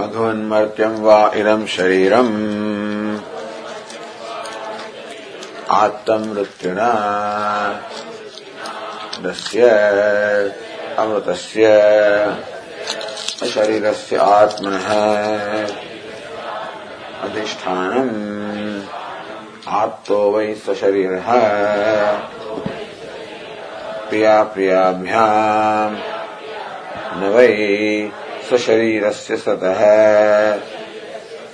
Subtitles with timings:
[0.00, 2.32] मघवन्मर्त्यम् वा इदम् शरीरम्।
[5.70, 6.90] आत्तमृत्युना
[9.22, 9.60] दस्य
[10.98, 11.64] अमृतस्य
[13.54, 14.88] शरीरस्य आत्मनः।
[17.24, 18.82] अधिष्ठानम्
[19.68, 21.28] आप्तो वै सशरीरः
[24.08, 25.96] प्रियाप्रियाभ्याम्
[27.18, 27.50] न वै
[28.50, 29.80] स्वशरीरस्य सतः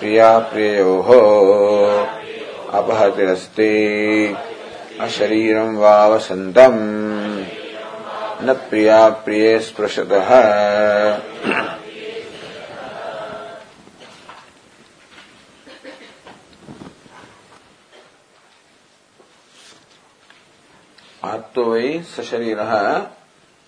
[0.00, 1.08] प्रियाप्रिययोः
[2.72, 3.74] अपहतिरस्ति।
[5.00, 6.78] अशरीरम् वा वसन्तम्
[8.44, 10.30] न प्रियाप्रिये स्पृशतः।
[21.24, 22.58] आत्तो वै सशरीर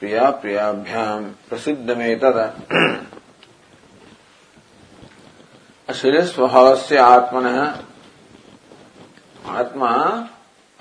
[0.00, 2.38] प्रिया प्रियाभ्याम प्रसिद्धमेतद
[5.88, 7.46] अशरीय स्वभाव से आत्मन।
[9.48, 9.92] आत्मा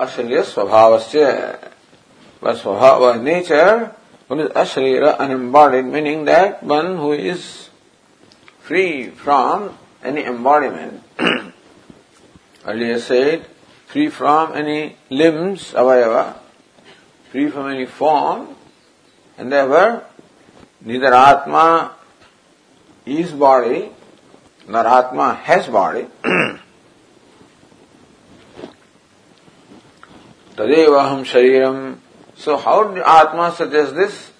[0.00, 1.24] अशरीय स्वभाव से
[2.42, 3.74] स्वभाव nature
[4.30, 5.04] one is अशरीर?
[5.04, 7.46] Unembodied meaning that one who is
[8.66, 8.86] free
[9.22, 9.68] from
[10.06, 11.22] any embodiment
[12.66, 13.42] earlier said
[13.88, 14.80] free from any
[15.12, 16.20] limbs अवयव
[17.32, 18.46] free from any form
[19.38, 20.00] and ever
[20.86, 21.68] neither Atma
[23.06, 23.88] is body
[24.68, 26.06] nor Atma has body.
[30.56, 31.98] Tadevaham shariram.
[32.36, 34.30] So how did Atma suggest this?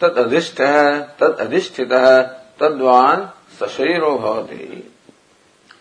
[0.00, 4.84] Tad adhishtha, tad adhishthita, tadvan sashariro bhavati.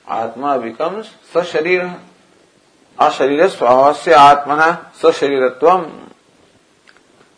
[0.08, 2.00] Atma becomes sasharira.
[3.00, 6.10] Asharira svavasya atmana sashariratvam.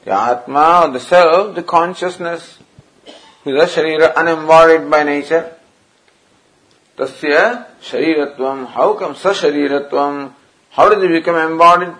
[0.04, 2.60] The Atma or the self, the consciousness,
[3.44, 5.55] who is a Sharira unembodied by nature.
[6.98, 8.68] Tasya Shariratvam.
[8.68, 10.32] How come sa Shariratvam?
[10.72, 11.96] How does it become embodied?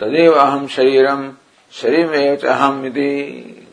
[0.00, 1.36] Tadev aham shariram,
[1.70, 3.66] sharimev aham iti.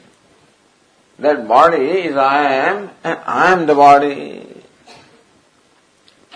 [1.20, 4.46] That body is I am, and I am the body.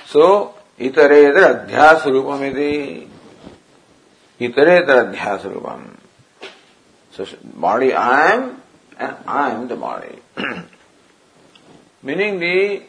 [0.05, 3.07] So, iteretra adhyas rupam iti.
[4.39, 5.97] Iteretra adhyas rupam.
[7.11, 8.61] So, body I am,
[8.97, 10.19] and I am the body.
[12.02, 12.82] Meaning the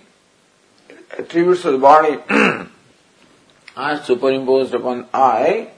[1.17, 2.17] attributes of the body
[3.77, 5.69] are superimposed upon I.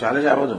[0.00, 0.58] ચાલે છે આ બધું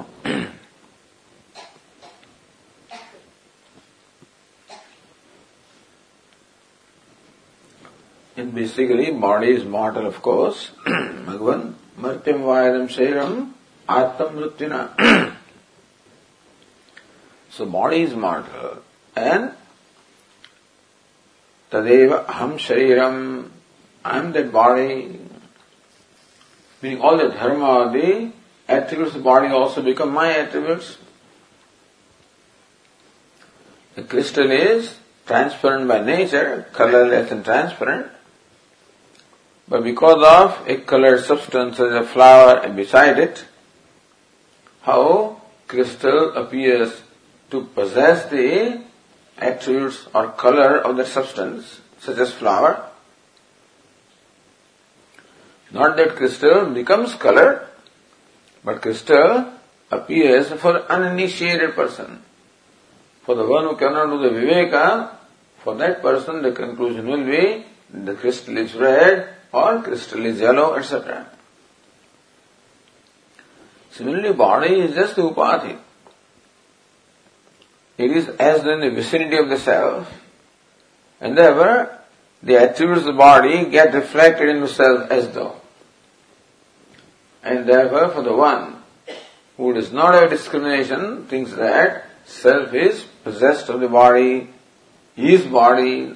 [8.39, 10.59] And basically, body is mortal, of course.
[10.85, 11.61] Bhagavan,
[12.03, 13.31] martyam vayadam shairam
[13.89, 14.81] attam mrityuna.
[17.49, 18.83] so body is mortal.
[19.15, 19.53] And
[21.72, 23.48] tadeva aham shariram,
[24.04, 25.18] I am that body.
[26.82, 28.32] Meaning all the dharma, the
[28.68, 30.98] attributes of the body also become my attributes.
[33.94, 34.96] The crystal is
[35.26, 38.06] transparent by nature, colorless and transparent.
[39.68, 43.44] But because of a colored substance as a flower beside it,
[44.82, 47.00] how crystal appears
[47.50, 48.82] to possess the
[49.38, 52.88] attributes or color of the substance, such as flower.
[55.70, 57.68] Not that crystal becomes color,
[58.64, 59.52] but crystal
[59.90, 62.22] appears for uninitiated person.
[63.22, 65.16] For the one who cannot do the viveka,
[65.58, 70.74] for that person the conclusion will be the crystal is red or crystal is yellow,
[70.74, 71.26] etc.
[73.92, 75.78] Similarly, body is just the.
[78.02, 80.12] It is as in the vicinity of the self,
[81.20, 81.98] and therefore
[82.42, 85.54] the attributes of the body get reflected in the self as though.
[87.44, 88.82] And therefore, for the one
[89.56, 94.50] who does not have discrimination, thinks that self is possessed of the body,
[95.14, 96.12] his body,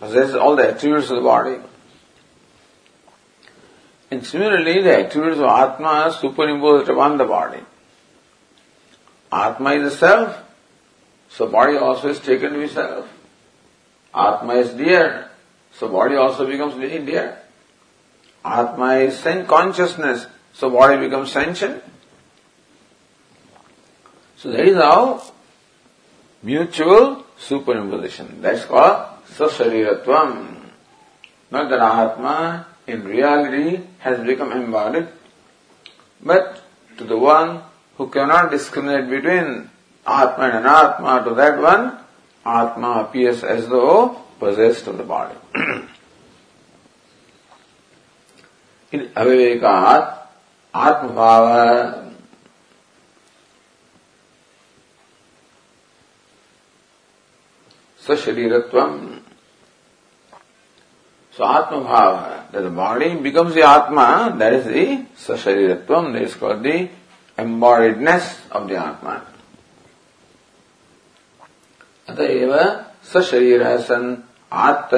[0.00, 1.58] possesses all the attributes of the body.
[4.10, 7.60] And similarly, the attributes of Atma are superimposed upon the body.
[9.30, 10.45] Atma is the self,
[11.28, 13.08] so body also is taken to be self.
[14.14, 15.30] Atma is dear,
[15.72, 17.38] so body also becomes very dear.
[18.44, 21.82] Atma is sense consciousness, so body becomes sentient.
[24.36, 25.22] So that is how
[26.42, 28.40] mutual superimposition.
[28.40, 30.56] That's called sasariratvam.
[31.50, 35.08] Not that Atma in reality has become embodied,
[36.22, 36.62] but
[36.98, 37.62] to the one
[37.96, 39.70] who cannot discriminate between
[40.06, 41.98] Atma and Anatma to that one,
[42.46, 45.34] Atma appears as though possessed of the body.
[48.92, 50.12] इन अविवेकात
[50.74, 51.46] आत्मभाव
[58.02, 58.80] सशरीरत्व
[61.36, 62.14] so आत्मभाव
[62.52, 64.06] the body becomes the Atma
[64.38, 66.88] that is the सशरीरत्व that is called the
[67.38, 69.20] embodiedness of the Atma
[72.09, 72.53] अतएव
[73.13, 74.15] सशरीर सन
[74.67, 74.97] आत्म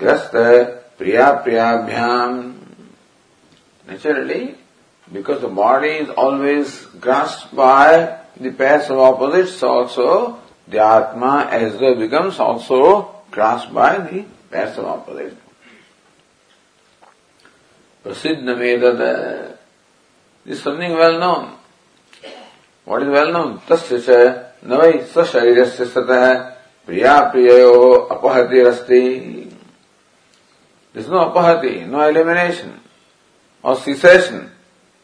[0.00, 0.36] ग्रस्त
[0.98, 2.40] प्रिया प्रियाभ्याम
[3.88, 4.54] naturally
[5.12, 11.78] because the body is always grasped by the pairs of opposites also the atma as
[11.78, 12.80] though becomes also
[13.30, 15.36] grasped by the pairs of opposites
[18.04, 19.02] प्रसिद्ध वेदद
[20.46, 21.56] is something well known.
[22.86, 23.60] What is well known?
[23.68, 25.25] तस्य च न वही स
[25.77, 26.33] से सतह
[26.89, 27.49] प्रिया प्रिय
[28.11, 29.03] अपहृति रस्ती
[30.95, 32.73] नो अपहृति नो एलिमिनेशन
[33.63, 34.47] और सीसेशन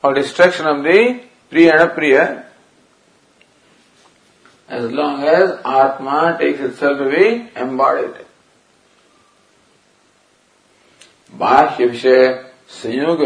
[0.03, 1.07] और डिस्ट्रेक्शन ऑफ़ दी
[1.51, 2.17] प्रिय एंड अप्रिय
[4.69, 7.25] as long as Atma takes itself be
[7.61, 8.13] embodied
[11.33, 12.27] बाह्य विषय
[12.71, 13.21] संयोग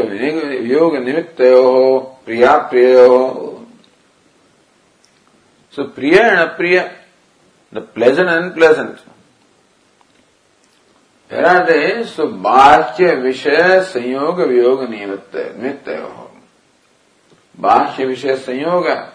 [0.72, 3.18] योग निमित्त हो प्रिया प्रिय हो
[5.76, 6.94] So Priya and Apriya,
[7.70, 8.98] the pleasant and unpleasant.
[11.28, 12.06] Where are they?
[12.06, 16.30] So Bhashya Vishaya Sanyoga Vyoga Nimitya
[17.60, 19.12] Bhashya Vishaya Sanyoga,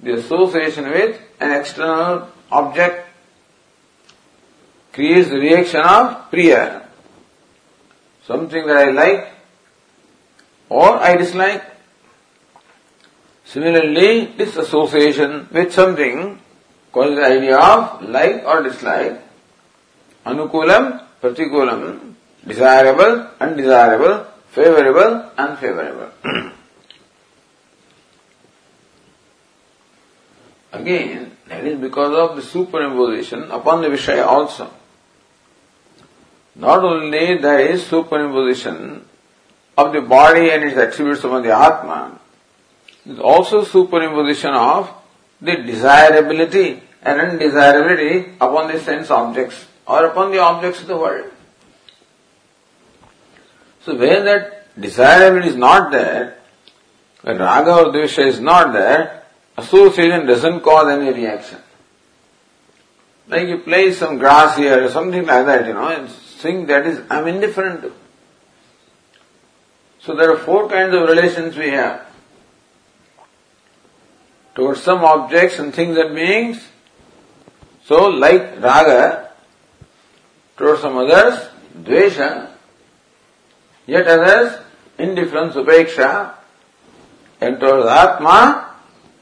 [0.00, 3.06] the association with an external object
[4.94, 6.88] creates the reaction of Priya.
[8.26, 9.28] Something that I like
[10.70, 11.71] or I dislike
[13.44, 16.38] Similarly, this association with something
[16.92, 19.20] called the idea of like or dislike,
[20.24, 22.14] anukulam, pratikulam,
[22.46, 26.10] desirable, undesirable, favorable, unfavorable.
[30.72, 34.70] Again, that is because of the superimposition upon the Vishaya also.
[36.54, 39.02] Not only there is superimposition
[39.76, 42.18] of the body and its attributes upon the Atman,
[43.06, 44.92] is also superimposition of
[45.40, 51.30] the desirability and undesirability upon the sense objects or upon the objects of the world.
[53.84, 56.38] So where that desirability is not there,
[57.22, 59.24] when raga or dvesha is not there,
[59.56, 61.58] association doesn't cause any reaction.
[63.28, 66.86] Like you place some grass here or something like that, you know, and think that
[66.86, 67.92] is, I'm indifferent to.
[70.00, 72.06] So there are four kinds of relations we have.
[74.54, 76.62] Towards some objects and things and beings.
[77.84, 79.30] So like raga,
[80.56, 82.50] towards some others, dvesha,
[83.86, 84.60] yet others,
[84.98, 86.34] indifference, upeksha,
[87.40, 88.74] and towards Atma,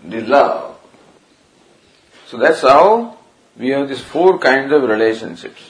[0.04, 0.78] the love.
[2.26, 3.18] So that's how
[3.56, 5.60] we have these four kinds of relationships.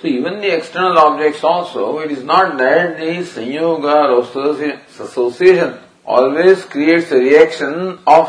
[0.00, 4.20] So even the external objects also, it is not that the sanyoga or
[5.04, 8.28] association always creates a reaction of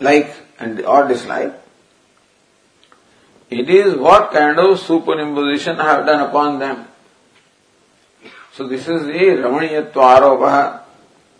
[0.00, 1.54] like and or dislike.
[3.50, 6.86] It is what kind of superimposition I have done upon them.
[8.52, 10.80] So this is the Ramaniyatva Aropa,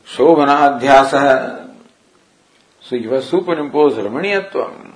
[0.07, 1.75] Shobhanadhyasa.
[2.83, 4.93] So you have superimposed Ramaniyatvam,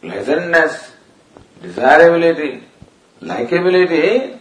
[0.00, 0.92] pleasantness,
[1.62, 2.62] desirability,
[3.20, 4.38] likability,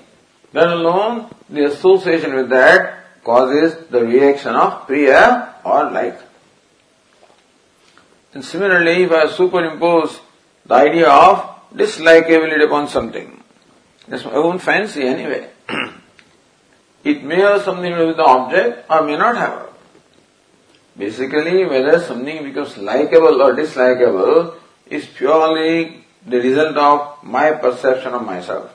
[0.53, 6.19] then alone the association with that causes the reaction of priya or like.
[8.33, 10.19] And similarly, if I superimpose
[10.65, 13.43] the idea of dislikability upon something,
[14.07, 15.49] that's my own fancy anyway.
[17.03, 19.69] it may have something to do with the object or may not have.
[20.97, 24.55] Basically, whether something becomes likable or dislikable
[24.85, 28.71] is purely the result of my perception of myself.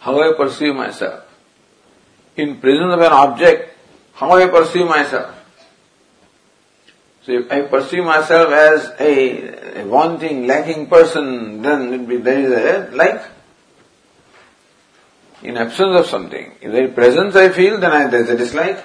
[0.00, 1.27] How I perceive myself.
[2.38, 3.74] In presence of an object,
[4.14, 5.34] how I perceive myself.
[7.22, 12.52] So if I perceive myself as a, a wanting, lacking person, then be, there is
[12.52, 13.22] a like.
[15.42, 18.36] In absence of something, if there is presence I feel, then I, there is a
[18.36, 18.84] dislike.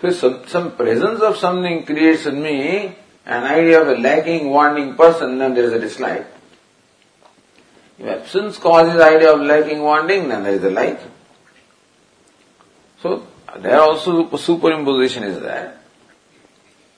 [0.00, 2.96] So some, some presence of something creates in me
[3.26, 6.26] an idea of a lacking, wanting person, then there is a dislike.
[7.98, 11.00] If absence causes idea of lacking, wanting, then there is a like.
[13.04, 13.26] So
[13.58, 15.78] there also superimposition is there.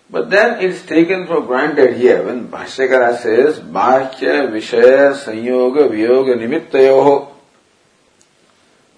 [0.08, 6.36] But then it is taken for granted here when Bhashyakara says Bhashya Vishaya Sanyoga Viyoga
[6.38, 7.32] Nimittayoho.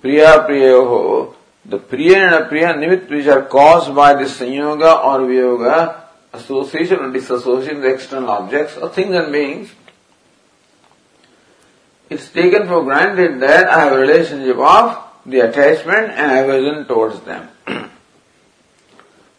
[0.02, 1.34] Priya Priyayoho.
[1.64, 6.02] The Priya and Apriya Nimitt which are caused by the Sanyoga or Viyoga
[6.34, 9.70] association or disassociation with external objects or things and beings,
[12.10, 17.20] it's taken for granted that I have a relationship of the attachment and aversion towards
[17.20, 17.48] them.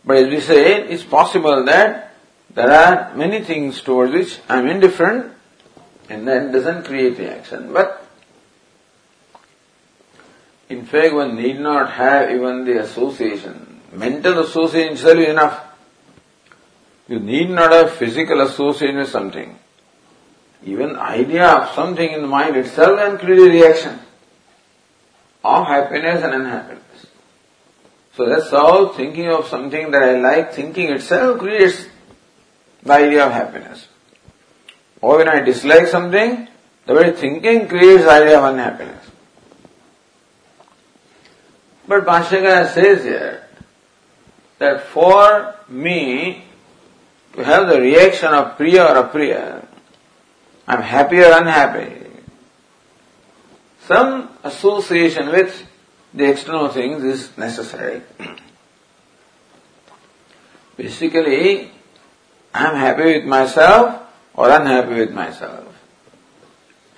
[0.06, 2.14] but as we say, it's possible that
[2.52, 5.34] there are many things towards which I am indifferent
[6.10, 7.72] and that doesn't create reaction.
[7.74, 8.06] But
[10.68, 13.82] in fact, one need not have even the association.
[13.92, 15.64] Mental association itself is enough.
[17.08, 19.58] You need not have physical association with something.
[20.64, 24.00] Even idea of something in the mind itself can create a reaction
[25.44, 27.06] of happiness and unhappiness.
[28.16, 31.86] So that's how thinking of something that I like, thinking itself creates
[32.84, 33.88] the idea of happiness.
[35.02, 36.48] Or when I dislike something,
[36.86, 39.06] the very thinking creates the idea of unhappiness.
[41.88, 43.48] But Bhashyakara says here
[44.60, 46.44] that for me,
[47.34, 49.66] to have the reaction of Priya or Apriya,
[50.68, 52.09] I'm happy or unhappy.
[53.90, 55.66] Some association with
[56.14, 58.04] the external things is necessary.
[60.78, 61.72] Basically,
[62.54, 64.04] I'm happy with myself
[64.36, 65.74] or unhappy with myself.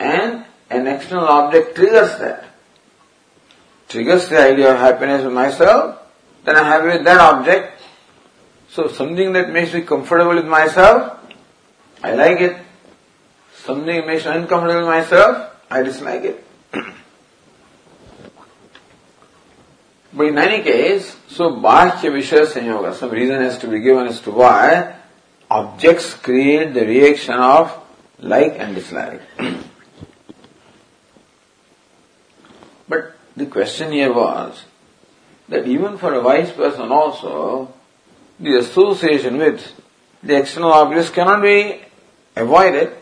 [0.01, 2.43] And an external object triggers that.
[3.87, 5.97] Triggers the idea of happiness with myself,
[6.43, 7.81] then I'm happy with that object,
[8.67, 11.19] so something that makes me comfortable with myself,
[12.03, 12.57] I like it.
[13.63, 16.50] Something that makes me uncomfortable with myself, I dislike it.
[20.13, 24.19] But in any case, so Bhashya Vishaya Sanyoga, some reason has to be given as
[24.21, 24.95] to why
[25.49, 27.77] objects create the reaction of
[28.19, 29.21] like and dislike.
[32.89, 34.65] but the question here was,
[35.51, 37.73] that even for a wise person also,
[38.39, 39.61] the association with
[40.23, 41.81] the external objects cannot be
[42.35, 42.95] avoided.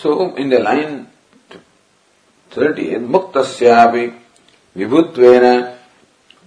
[0.00, 1.08] So in the line
[2.50, 4.06] 30, मुक्तस्यापि
[4.76, 5.44] विभुत्वेन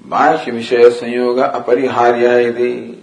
[0.08, 2.98] बाह्य विषय संयोग अपरिहार्य इति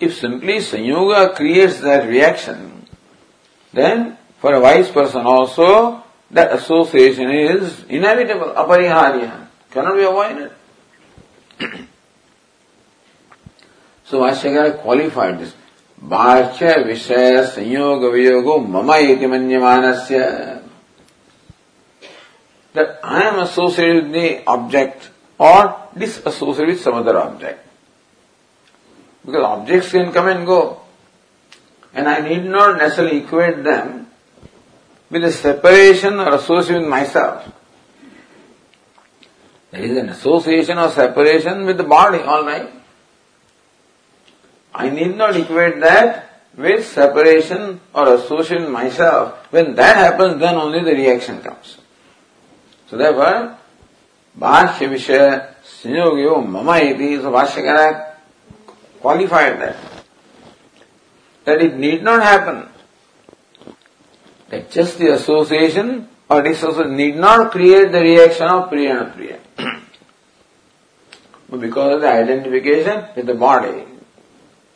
[0.00, 2.86] If simply sanyoga creates that reaction,
[3.72, 6.02] then for a wise person also
[6.32, 10.50] that association is inevitable, apariharya, cannot be avoided.
[14.04, 15.54] so Bhashyakara qualified this
[16.09, 20.23] बाह्य विषय संयोग वियोगो मम इति मन्यमानस्य
[22.77, 27.65] that I am associated with the object or disassociated with some other object.
[29.25, 30.81] Because objects can come and go.
[31.93, 34.07] And I need not necessarily equate them
[35.09, 37.51] with a separation or association with myself.
[39.71, 42.69] There is an association or separation with the body, alright.
[44.74, 49.52] I need not equate that with separation or association myself.
[49.52, 51.78] When that happens, then only the reaction comes.
[52.88, 53.58] So therefore,
[54.38, 58.14] Bhashya Vishaya Sanyogiyo Mama iti, so Bhashyakara
[59.00, 59.76] qualified that.
[61.44, 62.68] That it need not happen.
[64.48, 69.38] That just the association or dissociation need not create the reaction of Priya and Priya.
[71.58, 73.84] because of the identification with the body,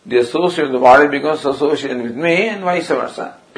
[0.05, 3.37] the association with the body becomes associated with me and vice versa.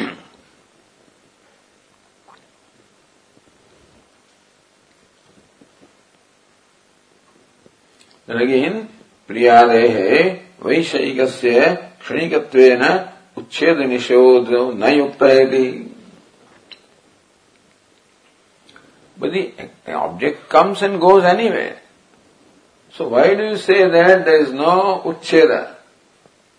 [8.25, 8.89] then again,
[9.27, 9.95] प्रियादेः
[10.63, 11.59] वैषयिकस्य
[12.01, 12.83] क्षणिकत्वेन
[13.37, 15.89] उच्छेद निषेध न युक्त
[19.15, 19.53] But the
[19.93, 21.75] object comes and goes anyway.
[22.91, 25.75] So why do you say that there is no uchcheda?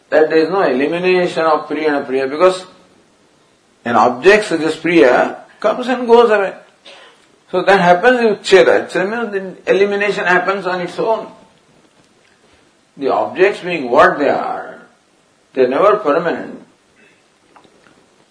[0.10, 2.28] That there is no elimination of priya and priya?
[2.28, 2.66] Because
[3.86, 6.56] an object such as priya comes and goes away.
[7.52, 8.96] So that happens in uchcheda.
[8.96, 11.32] It means the elimination happens on its own.
[12.98, 14.82] The objects being what they are,
[15.54, 16.66] they are never permanent.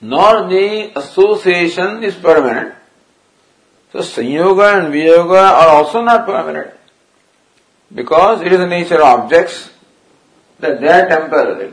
[0.01, 2.75] Nor the association is permanent.
[3.93, 6.75] So Sanyoga and Viyoga are also not permanent.
[7.93, 9.71] Because it is the nature of objects
[10.61, 11.73] that they are temporary.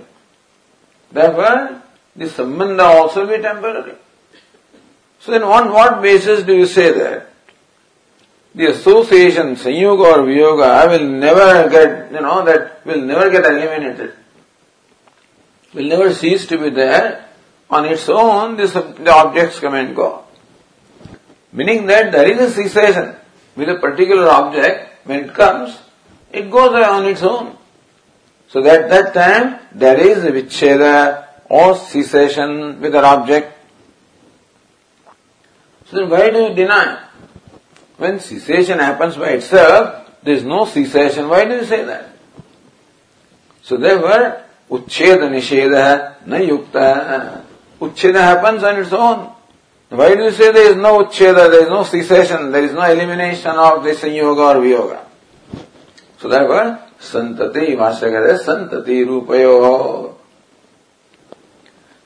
[1.12, 1.82] Therefore,
[2.16, 3.96] the Sambandha also be temporary.
[5.20, 7.30] So then on what basis do you say that?
[8.54, 14.14] The association, Sanyoga or Viyoga will never get, you know, that will never get eliminated.
[15.74, 17.28] Will never cease to be there.
[17.70, 20.24] On its own, this, the objects come and go.
[21.52, 23.16] Meaning that there is a cessation
[23.56, 25.78] with a particular object, when it comes,
[26.32, 27.55] it goes on its own.
[28.50, 33.58] So that that time there is a vicheda or cessation with an object.
[35.86, 37.04] So then why do you deny?
[37.98, 41.30] When cessation happens by itself, there is no cessation.
[41.30, 42.10] Why do you say that?
[43.62, 47.44] So therefore, uchcheda nisheda na yukta.
[47.80, 49.32] Uchcheda happens on its own.
[49.90, 52.82] Why do you say there is no uchcheda, there is no cessation, there is no
[52.82, 55.06] elimination of this yoga or viyoga?
[56.20, 56.80] So therefore,
[57.12, 60.16] santati, Bhashyakara santati rupayo.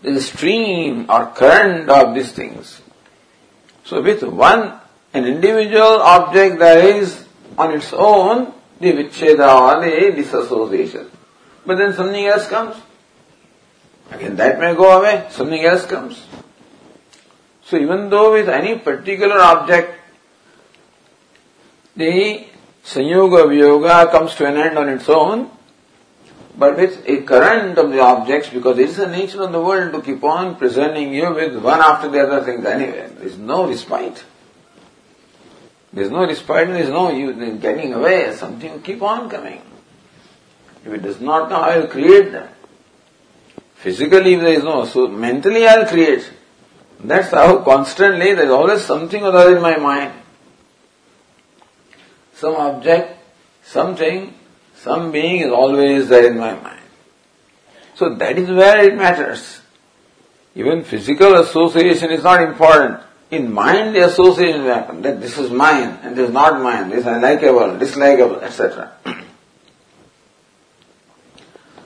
[0.04, 2.82] A stream or current of these things.
[3.84, 4.80] So with one,
[5.14, 7.26] an individual object there is
[7.58, 11.10] on its own the vicheda or the disassociation.
[11.66, 12.78] But then something else comes.
[14.12, 16.24] Again that may go away, something else comes.
[17.64, 20.00] So even though with any particular object,
[21.96, 22.48] the
[22.89, 25.52] Sanyoga Viyoga comes to an end on its own,
[26.58, 29.93] but with a current of the objects, because it is the nature of the world
[29.93, 33.08] to keep on presenting you with one after the other things anyway.
[33.15, 34.23] There is no respite.
[35.93, 39.62] There is no respite, there is no you getting away, something keep on coming.
[40.84, 42.49] If it does not come, I will create them.
[43.75, 46.28] Physically, there is no, so mentally I will create.
[47.04, 50.18] That's how constantly there's always something or other in my mind.
[52.39, 53.17] Some object,
[53.63, 54.34] something,
[54.75, 56.80] some being is always there in my mind.
[57.95, 59.62] So that is where it matters.
[60.56, 63.02] Even physical association is not important.
[63.32, 66.89] In mind the association will happen that this is mine and this is not mine,
[66.89, 68.91] this is likable, dislikable, etc.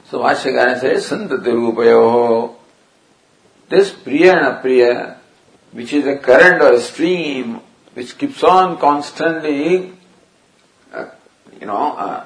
[0.09, 2.55] so Bhashyakara says, Santati Rupayoho
[3.73, 5.17] this Priya and Apriya,
[5.71, 7.59] which is a current or a stream
[7.95, 9.93] which keeps on constantly,
[11.63, 12.25] you know, uh,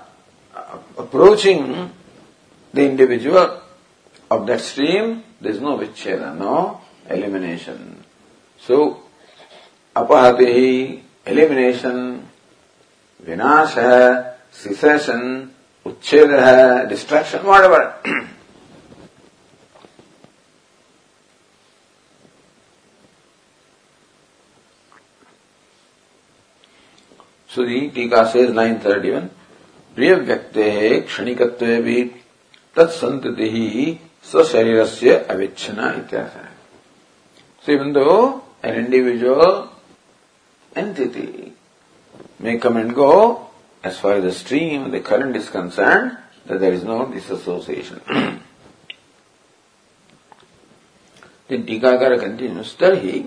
[0.56, 1.91] uh, approaching
[2.73, 3.62] the individual
[4.32, 8.04] of that stream, there is no vicheda, no elimination.
[8.60, 9.04] So,
[9.95, 12.28] apahati, elimination,
[13.23, 15.54] vinasha, cessation,
[15.86, 17.93] uchcheda, destruction, whatever.
[27.57, 29.29] सुधी टीका से nine thirty one
[29.97, 30.53] प्रिय व्यक्त
[31.07, 31.41] क्षणिक
[33.53, 33.97] ही
[34.33, 36.49] सशरीर से अविच्छिन्न इतिहास है
[37.65, 38.03] श्रीबंधु
[38.65, 39.55] an individual
[40.75, 41.51] entity
[42.43, 43.13] make come and go
[43.83, 46.11] as far the stream the current is concern
[46.49, 48.39] there is no this association
[51.49, 53.19] तीन टीकाकार कंटिन्यूस तरी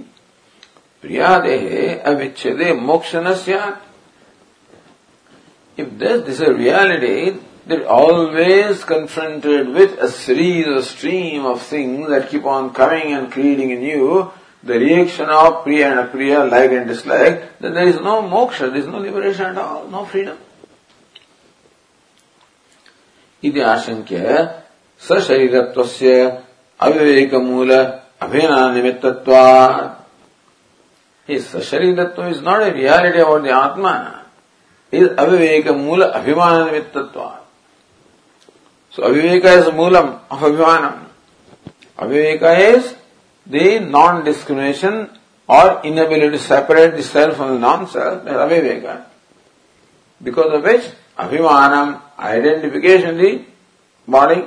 [1.04, 1.58] प्रियादे
[2.06, 3.89] अविच्छेदे मोक्ष न सियात
[5.77, 11.62] If this, this is a reality, they're always confronted with a series, a stream of
[11.62, 14.31] things that keep on coming and creating in you
[14.63, 18.77] the reaction of Priya and Apriya, like and dislike, then there is no moksha, there
[18.77, 20.38] is no liberation at all, no freedom.
[23.43, 24.21] इति आशंक्य
[25.08, 26.13] सशरीरत्वस्य
[26.81, 27.71] अविवेकमूल
[28.21, 29.95] अभिनानिमित्तत्वात्
[31.27, 34.18] His sasharidatva is not a reality about the Atma.
[34.92, 37.38] is aviveka mula abhimana nimittattva.
[38.90, 41.07] So aviveka is the moolam of abhimanam.
[41.98, 42.94] Aviveka is
[43.46, 45.11] the non-discrimination
[45.48, 49.11] or inability to separate the self from the non-self, that.
[50.22, 50.85] Because of which
[51.18, 53.44] abhimanam, identification the
[54.07, 54.44] body.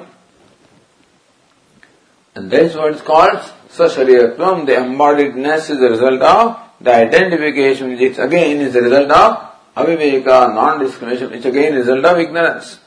[2.36, 4.66] And that is what is called sashariratvam.
[4.66, 10.54] The embodiedness is the result of the identification which again is the result of aviveka,
[10.54, 12.80] non-discrimination, which again result of ignorance.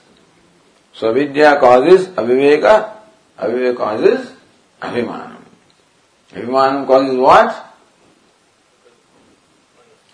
[0.92, 2.92] So avidya causes aviveka,
[3.38, 4.32] aviveka causes
[4.80, 5.36] abhimanam.
[6.32, 7.74] Abhimanam causes what?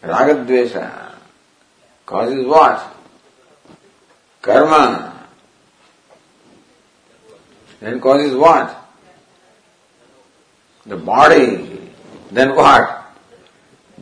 [0.03, 1.13] Ragadvesha.
[2.05, 2.97] Causes what?
[4.41, 5.27] Karma.
[7.81, 8.77] Then causes what?
[10.87, 11.91] The body.
[12.31, 13.15] Then what?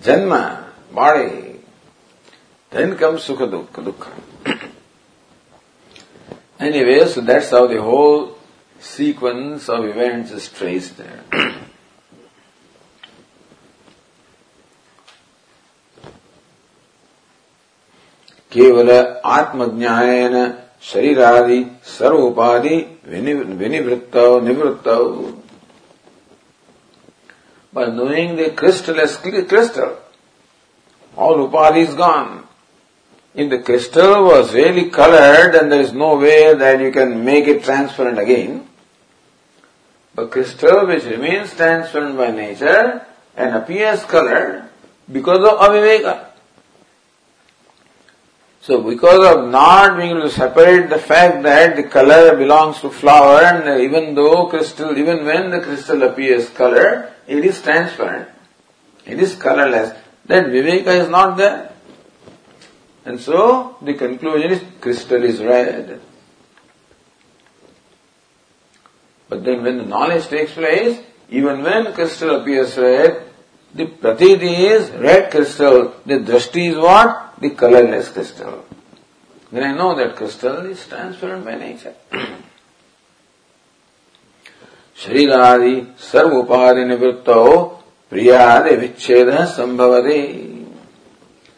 [0.00, 0.64] Janma.
[0.92, 1.39] Body.
[2.70, 3.84] Then comes Sukha Dukkha.
[3.84, 4.70] dukkha.
[6.60, 8.38] anyway, so that's how the whole
[8.78, 11.24] sequence of events is traced there.
[18.52, 18.90] केवल
[19.24, 20.32] आत्मज्ञान
[20.82, 24.88] शरीरादि सर्व उपाधि विनिवृत्त निवृत्त
[27.72, 29.96] knowing the crystal as crystal,
[31.16, 32.48] all upadhi is gone.
[33.40, 37.46] If the crystal was really colored, then there is no way that you can make
[37.46, 38.68] it transparent again.
[40.14, 44.68] But crystal which remains transparent by nature and appears colored
[45.10, 46.26] because of aviveka.
[48.60, 52.90] So because of not being able to separate the fact that the color belongs to
[52.90, 58.28] flower and even though crystal, even when the crystal appears colored, it is transparent.
[59.06, 59.96] It is colorless.
[60.26, 61.69] That viveka is not there.
[63.05, 66.01] And so the conclusion is crystal is red.
[69.29, 73.23] But then when the knowledge takes place, even when crystal appears red,
[73.73, 75.95] the pratiti is red crystal.
[76.05, 77.39] The drashti is what?
[77.39, 78.65] The colorless crystal.
[79.51, 81.95] Then I know that crystal is transparent by nature.
[84.95, 87.29] शरीरादि सर्व उपाधि निवृत्त
[88.09, 90.21] प्रियादि विच्छेद संभवते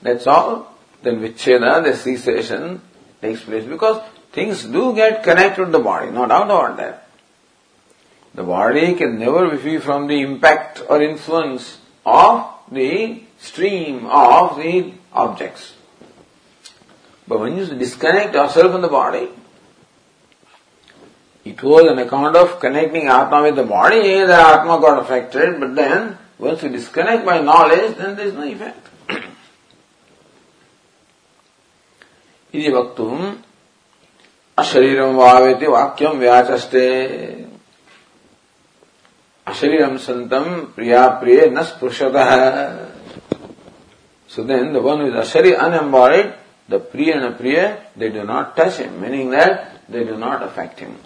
[0.02, 0.71] That's all
[1.03, 2.81] then vicheda, the cessation
[3.21, 7.09] takes place because things do get connected to the body, no doubt about that.
[8.35, 14.57] The body can never be free from the impact or influence of the stream of
[14.57, 15.75] the objects.
[17.29, 19.29] But when you disconnect yourself from the body,
[21.45, 25.75] it was an account of connecting Atma with the body, the Atma got affected, but
[25.75, 28.89] then once you disconnect by knowledge, then there is no effect.
[32.55, 33.35] इति वक्तुम्
[34.59, 36.89] अशरीरं वावेति वाक्यं व्याचष्टे
[39.47, 42.31] अशरीरं सन्तम् प्रिया प्रिय न स्पृशतः
[44.31, 46.33] So then the one with Ashari unembodied,
[46.67, 50.81] the Priya and Priya, they do not touch him, meaning that they do not affect
[50.81, 50.97] him.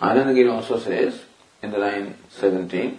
[0.00, 1.20] Anandagiri also says
[1.62, 2.98] in the line 17,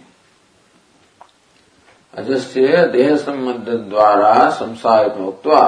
[2.18, 5.62] अजस्य देह संबंध द्वारा संसार मुक्त्वा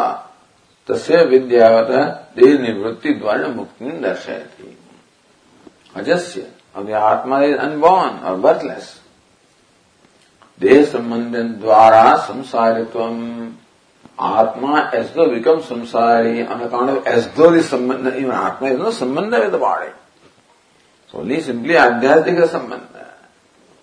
[0.88, 1.90] तस्य विद्यावत
[2.36, 4.76] देह निवृत्ति द्वारा मुक्ति दर्शयति
[6.00, 9.00] अजस्य of the Atma is unborn or birthless.
[10.60, 13.54] Deha sambandhan dwara samsaritvam.
[14.16, 18.78] Atma as though becomes samsari on account of as though the sambandha, even Atma is
[18.78, 19.90] no sambandha with the body.
[21.10, 23.06] So only simply adhyastika sambandha.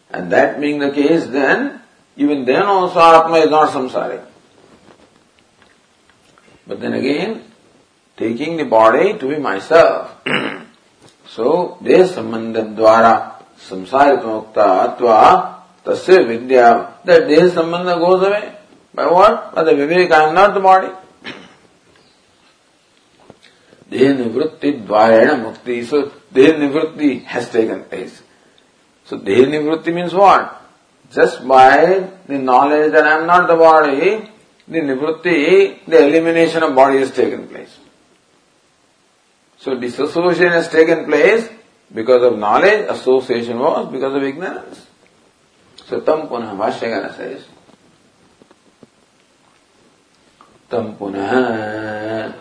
[0.10, 1.82] And that being the case then,
[2.18, 4.24] even then also Atma is not samsari.
[6.68, 7.44] But then again,
[8.18, 10.16] taking the body to be myself.
[11.36, 13.12] So, देह संबंध द्वारा
[13.70, 15.20] संसारित मुक्ता अथवा
[15.88, 16.70] तस्य विद्या
[17.06, 18.52] that देह संबंध goes away.
[18.94, 19.56] By what?
[19.56, 20.90] By the vivek, I am not the body.
[23.92, 26.02] देह निवृत्ति द्वारेण मुक्ति so
[26.34, 28.22] देह निवृत्ति has taken place.
[29.06, 30.58] So देह निवृत्ति means what?
[31.12, 34.30] Just by the knowledge that I am not the body,
[34.68, 37.78] the nivritti, the elimination of body has taken place.
[39.58, 41.50] So disassociation has taken place
[41.94, 44.88] because of knowledge, association was because of ignorance.
[45.86, 47.46] So tam punah Bhashyagana says,
[50.70, 52.34] tam punah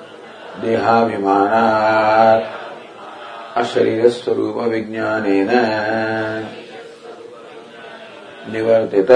[0.62, 2.59] देहाभिमानात्
[3.56, 5.48] अशरीरस्वरूपविज्ञानेन
[8.52, 9.10] निवर्तित।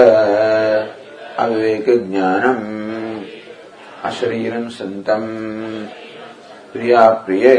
[1.39, 3.23] अविवेकज्ञानम्
[4.03, 5.85] अशरीरम् सन्तम्।
[6.73, 7.57] प्रियाप्रिये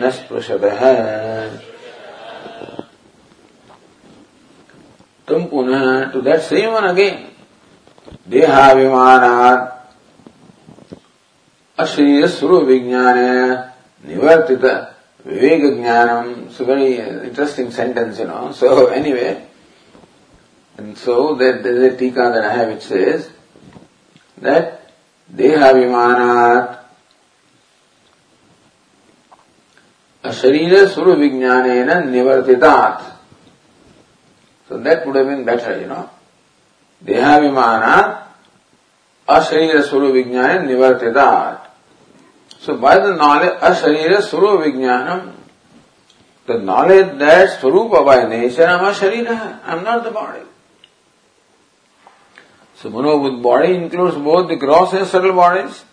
[0.00, 0.80] न स्पृशतः।
[5.28, 7.36] तम् पुनः to that सेम्वन कि
[8.28, 9.94] देहाभिमानात्
[11.80, 13.64] अशरीरस्वरूपविज्ञानेन
[14.08, 14.89] निवर्तित।
[15.24, 18.52] Viveka Jnanam, very uh, interesting sentence, you know.
[18.54, 19.46] So anyway,
[20.78, 23.30] and so that there's a tika that I have which says
[24.38, 24.92] that
[25.34, 26.78] Dehavimanat
[30.24, 33.16] Asharira Suru Vijnanena Nivartitat.
[34.68, 36.08] So that would have been better, you know.
[37.04, 38.22] Dehavimanat
[39.28, 41.69] Asharira Suru Vijnanena Nivartitat.
[42.60, 45.32] So by the knowledge asharira suru vijnanam,
[46.46, 50.40] the knowledge that swarupa by nature I am a I am not the body.
[52.76, 55.84] So manobud body includes both the gross and subtle bodies.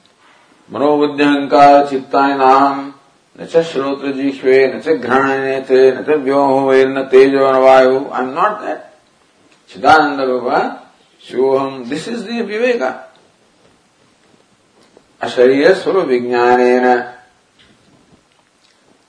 [0.69, 2.93] Manobuddhankar chittainam
[3.39, 8.23] न च श्रोत्र जिह्वे न च घ्राणे थे न च व्योम तेजो न वायु आई
[8.23, 8.79] एम नॉट दैट
[9.73, 10.61] चिदानंद बाबा
[11.27, 12.81] शिवोहम दिस इज़ दी विवेक
[15.22, 16.60] अशरीर स्वरूप विज्ञान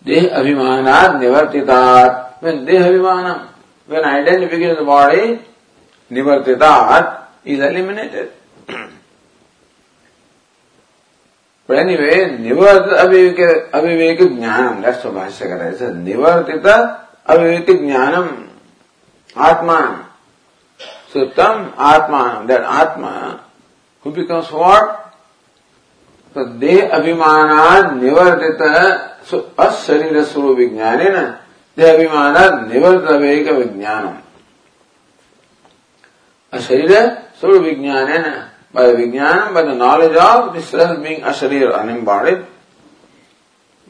[0.06, 3.39] देह अभिमानात निवर्तितात when देह अभिमानम
[3.88, 5.39] when identification of the body
[6.12, 8.32] nivartitat is eliminated
[11.65, 15.95] But anyway, nivartita aviveka, aviveka jnanam, that's what Bhashyakara says.
[15.95, 18.49] Nivartita aviveka jnanam,
[19.34, 20.06] atmanam.
[21.10, 23.45] So tam atmanam, that atma,
[24.02, 25.07] who becomes what?
[26.37, 28.62] तो देह अभिमान निवर्तित
[29.61, 31.23] अशरीर स्वरूप विज्ञान है ना
[31.79, 32.37] देह अभिमान
[32.73, 34.07] निवर्त वेग विज्ञान
[36.53, 36.93] अशरीर
[37.41, 38.37] स्वरूप विज्ञान है ना
[38.75, 42.45] बाय विज्ञान by the knowledge of this being अशरीर unembodied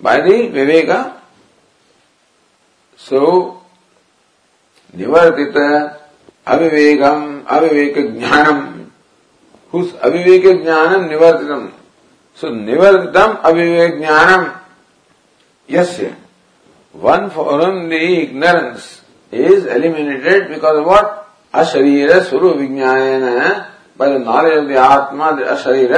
[0.00, 0.90] by the विवेक
[3.00, 3.20] सो
[4.94, 5.56] निवर्तित
[6.46, 8.60] अविवेकम अविवेक ज्ञानम
[9.74, 11.68] अविवेक ज्ञान निवर्तितम
[12.40, 14.44] सो निवर्तम अविवेक ज्ञानम
[15.68, 16.14] यस्य
[16.94, 18.84] one for whom the ignorance
[19.32, 21.16] is eliminated because what
[21.62, 23.24] अशरीर स्वरूप विज्ञान
[23.98, 25.96] by the knowledge of the Atma the अशरीर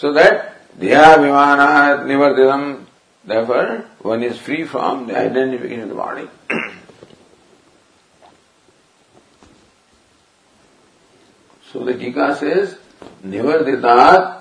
[0.00, 0.48] so that
[0.80, 1.58] ध्याभिमान
[2.08, 2.86] निवर्तित
[3.24, 6.28] therefore, one is free from the identification of the body.
[11.66, 12.76] So the gika says
[13.24, 14.39] निवर्तितात्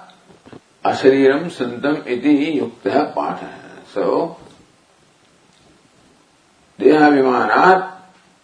[0.90, 3.50] Ashariram Santam iti yukta patha.
[3.94, 4.38] So,
[6.80, 7.92] Dehavimanat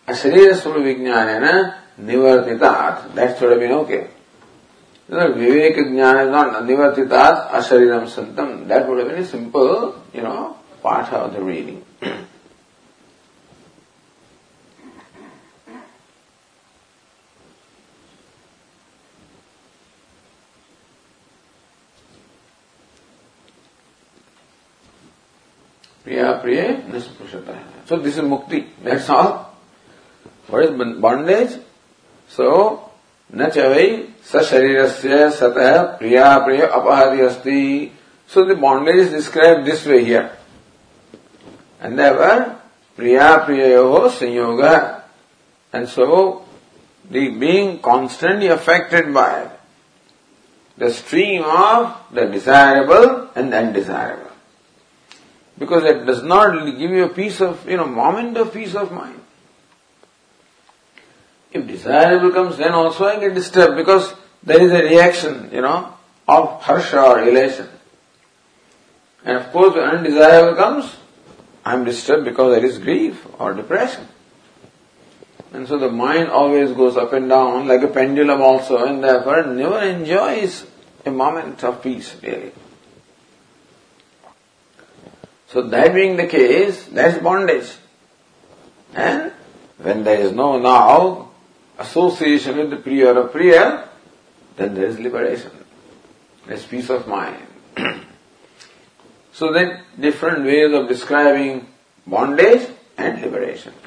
[0.07, 3.13] Asharira Suru Vijnanena Nivartitat.
[3.13, 4.07] That should have been okay.
[5.09, 8.67] Vivek Jnana is not Nivartitat Ashariram Santam.
[8.67, 11.84] That would have been a simple, you know, part of the reading.
[26.04, 27.58] Priya Priya Nisprushata.
[27.86, 28.66] So this is mukti.
[28.82, 29.54] That's all.
[30.48, 31.58] What is bondage?
[32.28, 32.90] So,
[33.34, 33.86] न च वै
[34.30, 37.90] सशरीरस्य सतः प्रिया प्रिय अपहति अस्ति
[38.26, 40.30] So the bondage is described this way here.
[41.80, 42.60] And therefore,
[42.96, 45.02] priya priyayoho sanyoga.
[45.72, 46.44] And so,
[47.10, 49.50] the being constantly affected by
[50.78, 54.23] the stream of the desirable and the undesirable.
[55.57, 58.91] Because it does not give you a piece of, you know, moment of peace of
[58.91, 59.21] mind.
[61.51, 64.13] If desirable comes, then also I get disturbed because
[64.43, 65.93] there is a reaction, you know,
[66.27, 67.69] of harsha or elation.
[69.23, 70.95] And of course, when undesirable comes,
[71.63, 74.07] I am disturbed because there is grief or depression.
[75.53, 79.45] And so the mind always goes up and down like a pendulum also, and therefore
[79.45, 80.65] never enjoys
[81.05, 82.51] a moment of peace, really.
[85.55, 87.71] So that being the case, that's bondage.
[88.93, 89.31] And
[89.77, 91.31] when there is no now
[91.79, 93.87] association with the Priya or Priya,
[94.57, 95.51] then there is liberation.
[96.45, 97.41] There's peace of mind.
[99.31, 101.67] so then different ways of describing
[102.05, 103.71] bondage and liberation.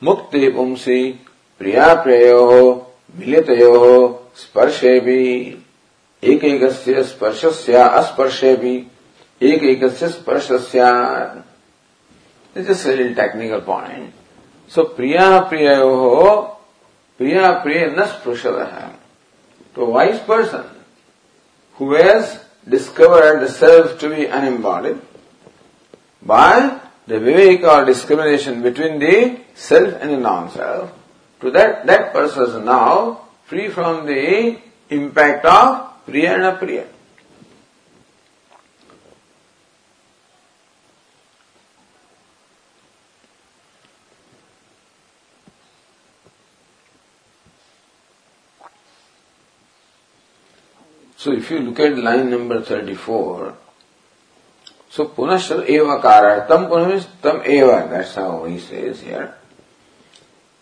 [0.00, 1.18] Mukti Pumsi
[1.58, 5.67] Priya Prayo Militayo Sparshe भी
[6.22, 8.76] एक एक स्पर्श से अस्पर्श भी
[9.40, 10.48] एक एक स्पर्श
[13.16, 14.12] technical point
[14.72, 16.36] so प्रिया प्रिय हो
[17.20, 18.88] प्रिया प्रिय न स्पृशद है
[19.76, 20.64] तो wise person
[21.80, 22.36] who's
[22.68, 24.96] discovered self to be unembodied
[26.26, 26.60] by
[27.08, 30.92] the विवेक और discrimination between the self and the non self
[31.42, 33.12] to that that person now
[33.48, 34.16] free from the
[34.90, 35.87] impact of
[51.50, 53.54] you look at line number 34,
[54.90, 59.34] so punashar eva kara, tam punah means tam eva, that's how he says here.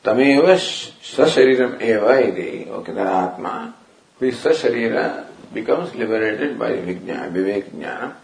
[0.02, 3.74] Tameva sashariram eva ide, okay, the atma,
[4.18, 8.14] which sasharira becomes liberated by vijnana, vivek jnana.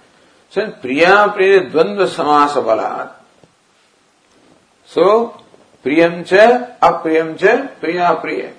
[0.51, 3.13] So priya priya dvandva samasa balat.
[4.87, 5.33] So,
[5.83, 8.53] priyam cha, apriyam cha, priya priya.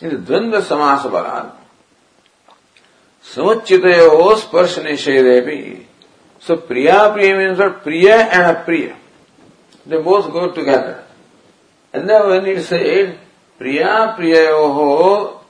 [0.00, 1.52] Dvandva samasa balat.
[3.22, 5.84] Samuchitayo spursh nishedepi.
[6.40, 7.84] So priya priya means what?
[7.84, 8.96] Priya and apriya.
[9.84, 11.04] They both go together.
[11.92, 13.18] And then when it said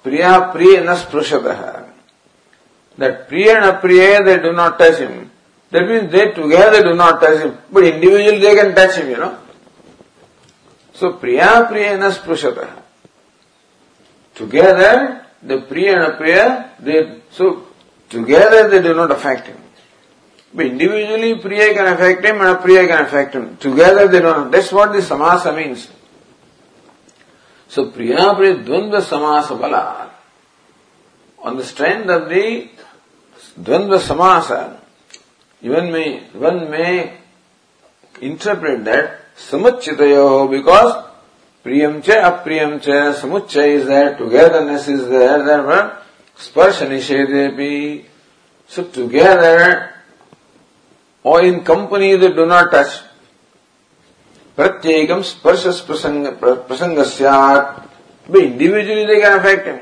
[0.02, 1.88] priya priya priya nasprushadaha.
[2.98, 5.30] That priya and apriya they do not touch him.
[5.70, 7.58] That means they together do not touch him.
[7.70, 9.38] But individually they can touch him, you know.
[10.94, 12.82] So priya priya nasprushadaha.
[14.34, 17.66] Together the priya and apriya, they, so
[18.08, 19.56] together they do not affect him.
[20.52, 23.56] But individually priya can affect him and apriya can affect him.
[23.58, 24.50] Together they don't.
[24.50, 25.88] That's what the samasa means.
[27.70, 30.10] So priya priya dvandva samasa bala.
[31.38, 32.68] On the strength of the
[33.58, 34.76] dvandva samasa,
[35.62, 37.14] even may, one may
[38.20, 41.10] interpret that samuchitayo because
[41.64, 45.98] Priyam cha, apriyam cha, samuchya is there, togetherness is there, therefore,
[46.38, 48.06] sparsha nishedepi.
[48.66, 49.92] So together,
[51.22, 53.02] or in company they do not touch.
[54.60, 55.80] Pratyekam sparshas
[56.68, 57.88] prasangasyat.
[58.28, 59.80] But individually they can affect him.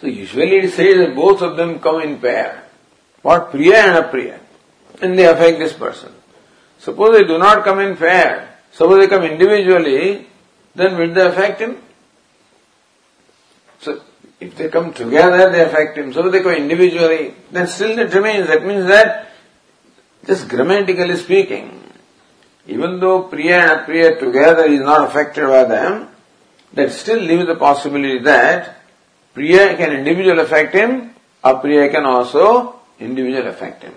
[0.00, 2.64] So usually it says that both of them come in pair.
[3.22, 3.52] What?
[3.52, 4.40] Priya and apriya.
[5.00, 6.12] And they affect this person.
[6.78, 10.26] Suppose they do not come in pair, Suppose they come individually,
[10.74, 11.78] then will they affect him?
[13.80, 14.00] So,
[14.38, 16.12] if they come together, they affect him.
[16.12, 18.46] Suppose they come individually, then still it remains.
[18.46, 19.32] That means that,
[20.24, 21.82] just grammatically speaking,
[22.69, 26.09] even though Priya and Apriya together is not affected by them,
[26.73, 28.77] that still leaves the possibility that
[29.33, 31.13] Priya can individually affect him,
[31.43, 33.93] Apriya can also individually affect him.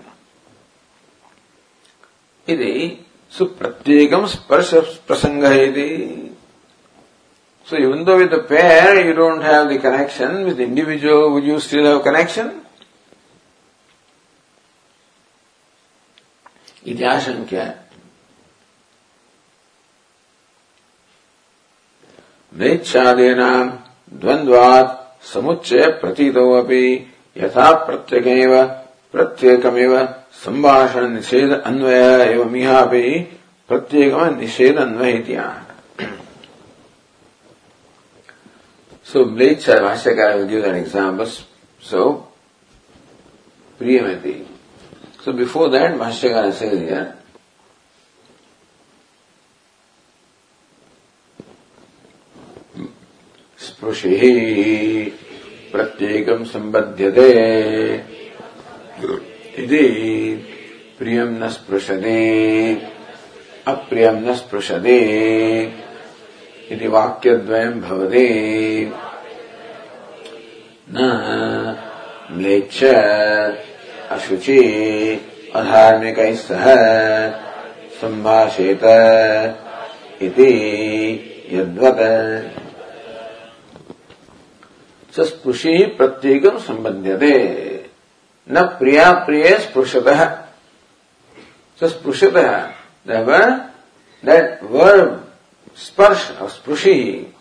[2.47, 2.99] ఇది
[3.35, 5.51] So pratyekam sparsha prasanga
[7.63, 11.43] So even though with the pair you don't have the connection, with the individual would
[11.43, 12.47] you still have connection?
[16.87, 17.82] इति आशंक्य
[22.58, 23.70] नैच्छादीनाम्
[24.20, 26.84] द्वन्द्वात् समुच्चय प्रतीतौ अपि
[27.36, 28.54] यथा प्रत्यगेव,
[29.14, 29.96] प्रत्येकमिव
[30.44, 33.02] सम्भाषण निषेध अन्वय एव मिहापि
[34.38, 35.22] निषेध अन्वय
[39.06, 40.38] सो ब्लेच्छ भाष्यकार
[41.82, 42.10] सो
[43.80, 44.34] प्रियमति
[45.24, 46.90] सो बिफोर दैट भाष्यकार सेज
[53.74, 54.22] स्पृशिः
[55.72, 57.28] प्रत्येकम् सम्बध्यते।
[59.58, 59.86] इति
[60.98, 62.18] प्रियम् न स्पृशते
[63.66, 64.98] अप्रियम् न स्पृशते
[66.70, 67.80] इति वाक्यद्वयम्
[70.90, 71.76] न
[72.30, 72.84] म्लेच्छ
[74.10, 74.60] अशुचि
[75.54, 76.64] अधार्मिकैः सह
[78.00, 78.84] सम्भाषेत
[80.22, 80.52] इति
[81.52, 82.63] यद्वत्।
[85.22, 87.34] स्पृशि प्रत्येकम् सम्बध्यते
[88.50, 90.24] न प्रिया प्रिय स्पृशतः
[91.80, 92.72] स स्पृशतः
[94.24, 95.24] that verb
[95.74, 97.32] Sparsh or sprushi.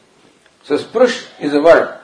[0.64, 2.00] So sprush is a word.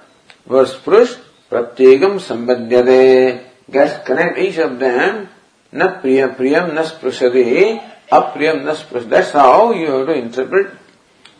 [0.46, 1.18] Word sprush,
[1.50, 3.46] pratyegam sambadhyade.
[3.70, 5.30] Gets connect each of them.
[5.72, 7.82] Na priya priyam na sprushade.
[8.12, 9.06] Apriyam na sprush.
[9.06, 10.74] That's how you have to interpret.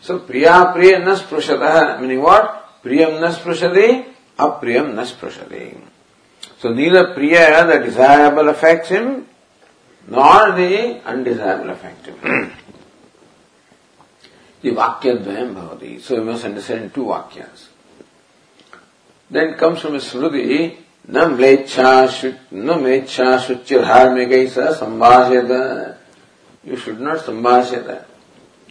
[0.02, 2.00] So priya priya na sprushadaha.
[2.02, 2.82] Meaning what?
[2.82, 4.10] Priyam na sprushade.
[4.40, 5.78] Apriyam na sprushade.
[6.58, 9.26] So neither priya, the desirable affects him,
[10.08, 12.52] nor the undesirable affect him.
[14.62, 16.00] The Vakyadvayam Bhavati.
[16.00, 17.68] So you must understand two Vakyas.
[19.30, 20.76] Then comes from a Sruti,
[21.08, 21.28] न
[22.82, 24.32] मेच्छा शुचिर्धार्मिक
[24.78, 25.96] संभाषित
[26.64, 28.04] You should not संभाषित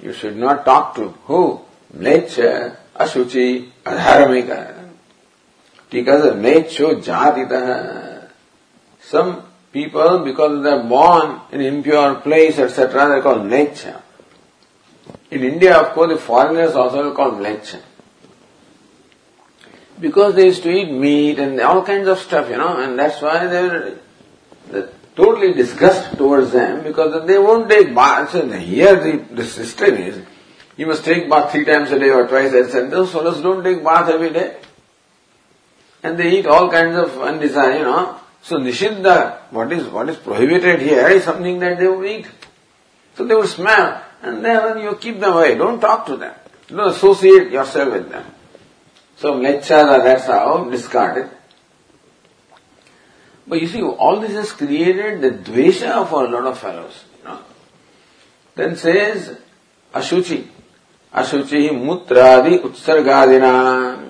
[0.01, 1.61] You should not talk to who?
[1.97, 4.78] Mlecha, Ashuchi, Adharmika.
[5.89, 8.29] Because of Mlecho Jatita.
[9.01, 14.01] Some people, because they are born in impure place, etc., they called Mlecha.
[15.31, 17.81] In India, of course, the foreigners also call mleccha.
[19.99, 23.21] Because they used to eat meat and all kinds of stuff, you know, and that's
[23.21, 28.33] why they were totally disgust towards them because they won't take baths.
[28.33, 30.25] And here the, the system is,
[30.77, 32.61] you must take bath three times a day or twice day.
[32.87, 34.57] Those fellows don't take bath every day.
[36.01, 38.19] And they eat all kinds of undesired, you know.
[38.41, 42.27] So Nishiddha, what is, what is prohibited here is something that they will eat.
[43.15, 44.01] So they will smell.
[44.21, 45.55] And then you keep them away.
[45.55, 46.33] Don't talk to them.
[46.67, 48.25] Don't associate yourself with them.
[49.17, 51.29] So mlechara, that's how discarded.
[53.45, 57.03] But you see, all this has created the dvesha for a lot of fellows.
[57.17, 57.39] You know.
[58.55, 59.37] Then says
[59.93, 60.47] ashuchi.
[61.13, 64.08] Ashuchi mutradi utsargadina.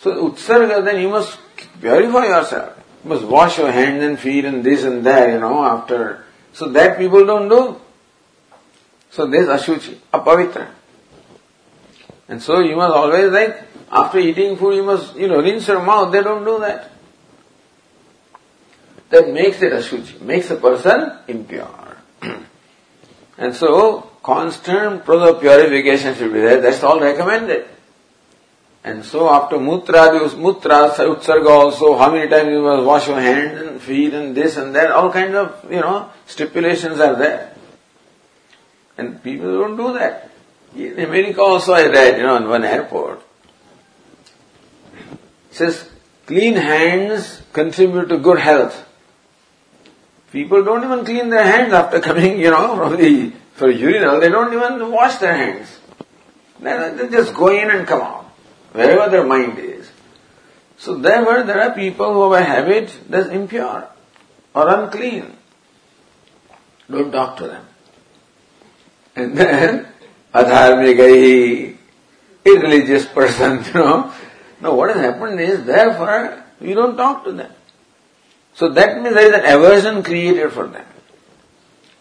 [0.00, 1.38] So utsarga, then you must
[1.78, 2.76] purify yourself.
[3.04, 6.24] You must wash your hands and feet and this and that, you know, after.
[6.54, 7.80] So that people don't do.
[9.10, 10.68] So this ashuchi, apavitra.
[12.28, 15.82] And so you must always like, after eating food you must, you know, rinse your
[15.82, 16.12] mouth.
[16.12, 16.90] They don't do that.
[19.10, 21.96] That makes it ashuchi, makes a person impure.
[23.38, 26.62] and so, constant purification should be there.
[26.62, 27.68] That's all recommended.
[28.82, 33.60] And so after mutra, mutra, utsarga also, how many times you must wash your hands
[33.60, 37.54] and feet and this and that, all kinds of, you know, stipulations are there.
[38.96, 40.30] And people don't do that.
[40.74, 43.22] In America also I read, you know, in one airport.
[45.50, 45.88] Says,
[46.26, 48.86] clean hands contribute to good health.
[50.32, 54.20] People don't even clean their hands after coming, you know, from the, for urinal.
[54.20, 55.80] They don't even wash their hands.
[56.60, 58.19] They just go in and come out,
[58.72, 59.90] wherever their mind is.
[60.78, 63.88] So therefore, there are people who have a habit that's impure
[64.54, 65.36] or unclean.
[66.90, 67.66] Don't talk to them.
[69.14, 69.86] And then,
[70.34, 71.76] adharmikai,
[72.44, 74.12] irreligious person, you know.
[74.60, 77.52] Now what has happened is, therefore, you don't talk to them.
[78.54, 80.86] So that means there is an aversion created for them.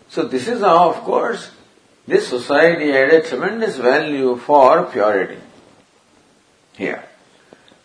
[0.09, 1.51] So this is how, of course,
[2.07, 5.38] this society had a tremendous value for purity.
[6.80, 7.03] Here.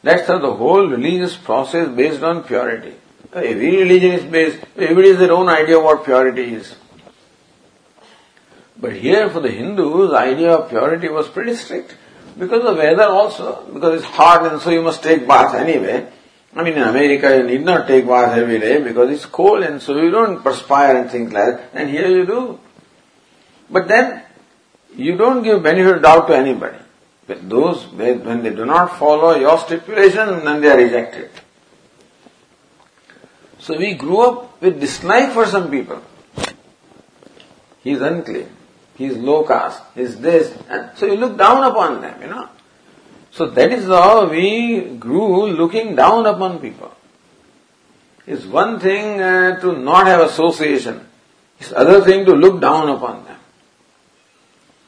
[0.05, 2.95] That's how the whole religious process based on purity.
[3.32, 6.76] Every religion is based, everybody has their own idea of what purity is.
[8.80, 11.97] But here for the Hindus, the idea of purity was pretty strict.
[12.38, 16.07] Because of weather also, because it's hot and so you must take bath anyway.
[16.55, 19.82] I mean in America you need not take bath every day because it's cold and
[19.82, 21.70] so you don't perspire and things like that.
[21.74, 22.61] And here you do.
[23.68, 24.22] But then,
[24.95, 26.78] you don't give benefit of doubt to anybody.
[27.27, 31.31] When those, when they do not follow your stipulation, then they are rejected.
[33.59, 36.03] So we grew up with dislike for some people.
[37.83, 38.49] He is unclean.
[38.97, 39.83] He is low caste.
[39.95, 40.57] He is this.
[40.68, 42.49] And so you look down upon them, you know.
[43.31, 46.95] So that is how we grew looking down upon people.
[48.27, 51.07] It's one thing uh, to not have association.
[51.59, 53.34] It's other thing to look down upon them.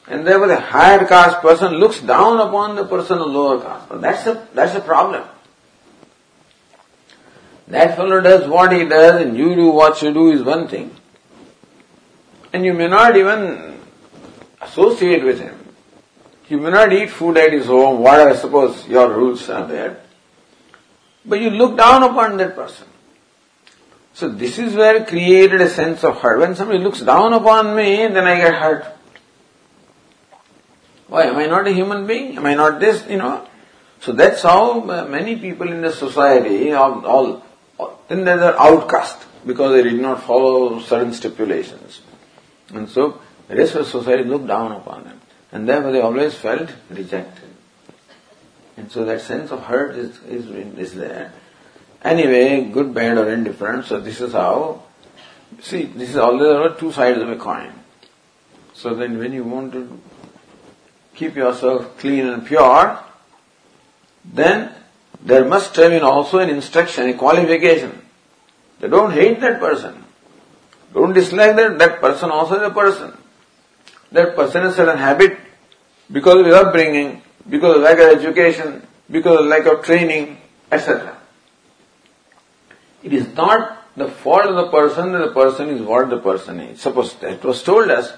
[0.07, 4.01] And therefore the higher caste person looks down upon the person of lower caste.
[4.01, 5.27] That's a, that's a problem.
[7.67, 10.95] That fellow does what he does and you do what you do is one thing.
[12.53, 13.79] And you may not even
[14.61, 15.57] associate with him.
[16.47, 19.99] You may not eat food at his home, whatever, suppose your rules are there.
[21.25, 22.87] But you look down upon that person.
[24.13, 26.39] So this is where created a sense of hurt.
[26.39, 28.96] When somebody looks down upon me, then I get hurt.
[31.07, 31.23] Why?
[31.23, 32.37] Am I not a human being?
[32.37, 33.07] Am I not this?
[33.09, 33.47] You know?
[34.01, 37.43] So that's how uh, many people in the society, all, all
[38.07, 42.01] then they are outcast because they did not follow certain stipulations.
[42.73, 45.21] And so the rest of society looked down upon them.
[45.51, 47.49] And therefore they always felt rejected.
[48.75, 50.45] And so that sense of hurt is, is,
[50.77, 51.33] is there.
[52.03, 54.83] Anyway, good, bad or indifferent, so this is how,
[55.61, 57.73] see, this is are two sides of a coin.
[58.73, 59.99] So then when you want to
[61.17, 62.99] keep yourself clean and pure,
[64.23, 64.71] then
[65.21, 68.01] there must have been also an instruction, a qualification.
[68.79, 70.05] They don't hate that person.
[70.93, 73.17] Don't dislike that, that person also is a person.
[74.11, 75.37] That person has certain habit
[76.11, 80.37] because of his upbringing, because of lack of education, because of lack of training,
[80.71, 81.17] etc.
[83.03, 86.59] It is not the fault of the person that the person is what the person
[86.59, 86.79] is.
[86.79, 88.13] Suppose that was told us,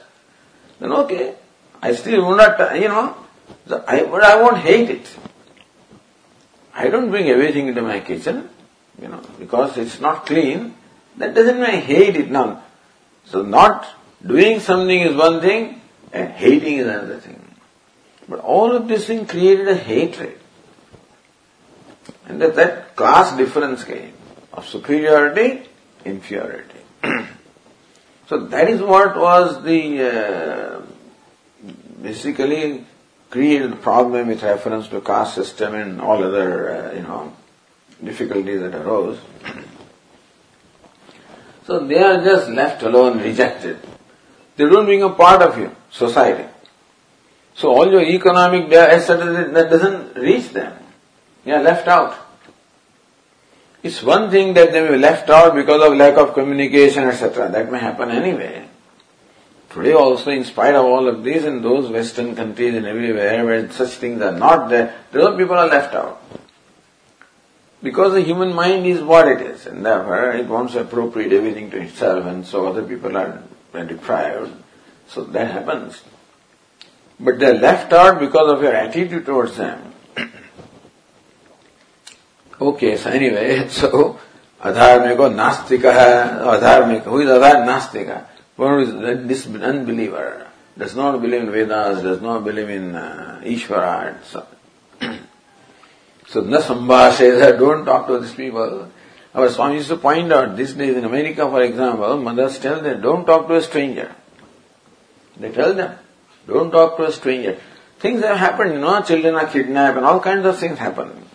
[0.79, 1.35] then okay,
[1.81, 3.15] I still will not, you know,
[3.87, 5.07] I, but I won't hate it.
[6.73, 8.49] I don't bring everything into my kitchen,
[9.01, 10.75] you know, because it's not clean.
[11.17, 12.63] That doesn't mean I hate it now.
[13.25, 13.87] So not
[14.25, 17.39] doing something is one thing, and hating is another thing.
[18.27, 20.39] But all of this thing created a hatred.
[22.25, 24.13] And that, that class difference came
[24.53, 25.67] of superiority,
[26.05, 26.81] inferiority.
[28.27, 30.81] so that is what was the uh,
[32.01, 32.85] basically
[33.29, 37.33] created the problem with reference to caste system and all other uh, you know
[38.03, 39.19] difficulties that arose.
[41.65, 43.79] so they are just left alone, rejected.
[44.55, 46.47] They don't a part of you, society.
[47.53, 49.51] So all your economic etc.
[49.51, 50.73] that doesn't reach them.
[51.43, 52.15] They are left out.
[53.81, 57.49] It's one thing that they be left out because of lack of communication, etc.
[57.49, 58.68] That may happen anyway.
[59.69, 63.71] Today also, in spite of all of these, in those Western countries and everywhere where
[63.71, 66.21] such things are not there, those people are left out.
[67.83, 71.69] Because the human mind is what it is, and therefore it wants to appropriate everything
[71.71, 73.43] to itself, and so other people are
[73.73, 74.51] deprived.
[75.07, 76.01] So that happens.
[77.19, 79.93] But they're left out because of your attitude towards them.
[82.61, 84.19] Okay, so anyway, so
[84.61, 88.25] adharmiko nastika, adharmika, who is adhar nastika?
[88.59, 90.45] One is this unbeliever,
[90.77, 94.21] does not believe in Vedas, does not believe in uh, Ishvara.
[94.25, 94.45] So,
[96.27, 98.91] so na sambhasheda, don't talk to these people.
[99.33, 102.99] Our Swami used to point out these days in America, for example, mothers tell them,
[102.99, 104.13] don't talk to a stranger.
[105.37, 105.97] They tell them,
[106.45, 107.57] don't talk to a stranger.
[107.99, 111.28] Things have happened, you know, children are kidnapped and all kinds of things happen.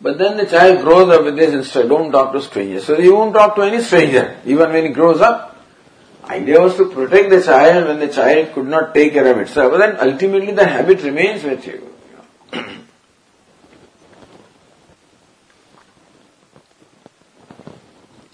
[0.00, 2.84] But then the child grows up with this instead, don't talk to strangers.
[2.84, 5.56] So he won't talk to any stranger, even when he grows up.
[6.24, 9.72] Idea was to protect the child when the child could not take care of itself.
[9.72, 11.92] But then ultimately the habit remains with you.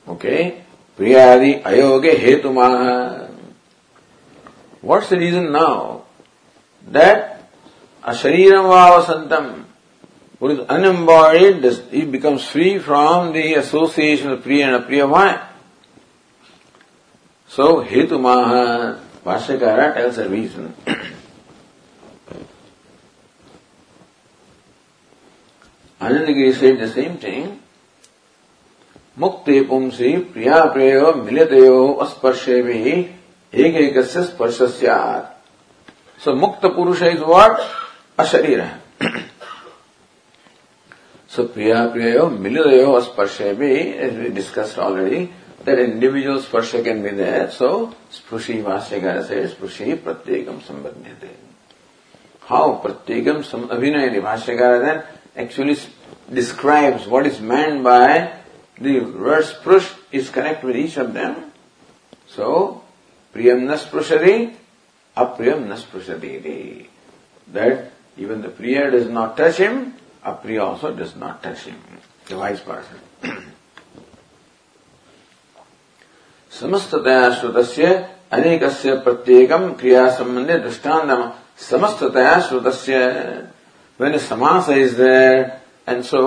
[0.09, 0.65] okay?
[0.99, 3.29] Priyadi ayoge hetumaha.
[4.83, 6.03] What's the reason now?
[6.89, 7.49] That
[8.03, 9.64] ashariram vavasantam
[10.39, 15.47] what is unembodied, he becomes free from the association of Priya and Apriya Maya.
[17.49, 20.75] So, Hetu Maha, Vashyakara tells a reason.
[26.01, 27.61] Anandagiri said the same thing.
[29.19, 32.93] मुक्ते पुंसी प्रिया प्रेयो मिलतयो अस्पर्शे भी
[33.65, 34.59] एक एक स्पर्श
[36.25, 37.61] so मुक्त पुरुष is what
[41.35, 45.33] So Priya Priyayo Milidayo Sparshebi, as we discussed already,
[45.65, 47.51] that individual sparsha can be there.
[47.51, 51.35] So Sprushi Vasyagara says Sprushi Pratyekam Sambandhyate.
[52.43, 55.05] how pratyekam sam abhinaya, the Bhashyakara then
[55.37, 55.77] actually
[56.33, 58.33] describes what is meant by
[58.79, 61.51] the verse prush is connected with each of them.
[62.29, 62.85] So,
[63.35, 64.55] priyam na nasprushati,
[65.17, 66.87] apriyam na nasprushati.
[67.49, 69.95] That even the priya does not touch him,
[70.25, 71.77] अप्रिय also does not touch him
[72.31, 73.43] the wise person
[76.53, 77.57] समस्ततया श्रुत
[78.33, 78.65] अनेक
[79.05, 81.11] प्रत्येक क्रिया संबंधी दृष्टान
[81.71, 82.67] समस्ततया श्रुत
[84.01, 85.45] when समास is there
[85.89, 86.23] and so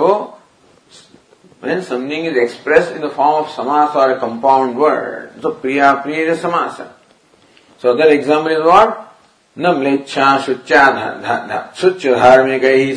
[1.64, 6.34] when something is express in the form of समास और कंपाउंड वर्ड सो प्रिया प्रिय
[6.36, 6.80] समास
[7.82, 8.96] so other example is what
[9.56, 10.84] न मेच्छा शुच्या
[11.80, 12.96] शुच्य धार्मिक ही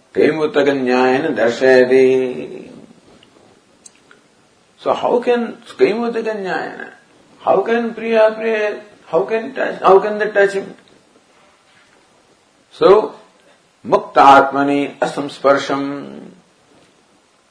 [0.13, 2.69] Kaimutakanyayana darshayati.
[4.77, 6.91] So how can Kaimutakanyayana?
[7.39, 8.83] How can Priya Priya?
[9.07, 9.79] How can touch?
[9.81, 10.75] How can they touch him?
[12.71, 13.15] So
[13.85, 16.31] Muktatmani asamsparsham.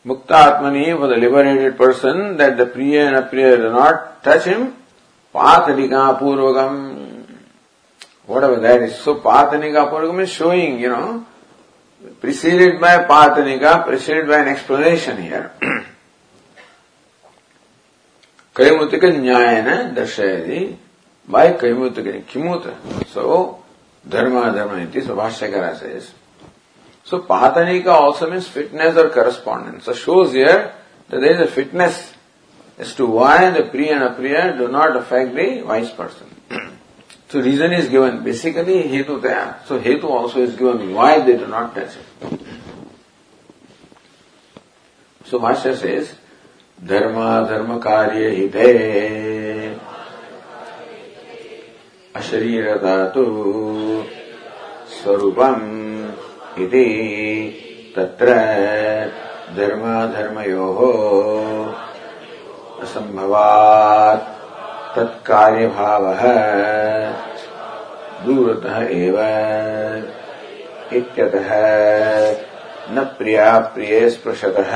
[0.07, 4.77] Muktatmani for the liberated person that the Priya and Apriya do not touch him.
[5.35, 7.27] Patanika purvagam.
[8.27, 8.97] Whatever that is.
[8.97, 11.27] So Patanika purvagam is showing, you know,
[12.21, 15.53] preceded by Patanika, preceded by an explanation here.
[18.57, 20.59] कैमुतिक न्याय न दर्शयति
[21.31, 22.65] bye कैमुतिक किमुत
[23.15, 23.37] सो
[24.09, 26.13] धर्म धर्म so Bhashyakara says.
[27.05, 29.85] So Patanika also means fitness or correspondence.
[29.85, 30.75] So shows here
[31.09, 32.13] that there is a fitness
[32.79, 36.27] as to why the Priya and Apriya do not affect the wise person.
[37.31, 38.25] So reason is given.
[38.25, 39.63] Basically Hetu there.
[39.65, 42.41] So Hetu also is given why they do not touch it.
[45.27, 46.17] So Bhashya says,
[46.85, 48.69] Dharma Dharma Karya धर्म कार्य हिते
[52.17, 53.25] अशरीरता तु
[54.95, 55.63] स्वरूपम्
[56.63, 56.85] इति
[57.97, 58.35] तत्र
[59.57, 60.81] धर्माधर्मयोः
[64.97, 66.07] तत्कार्य भाव
[68.25, 69.19] दूरत एव
[70.99, 71.51] इत्यतः
[72.95, 74.73] न प्रिया प्रिय स्पृशतः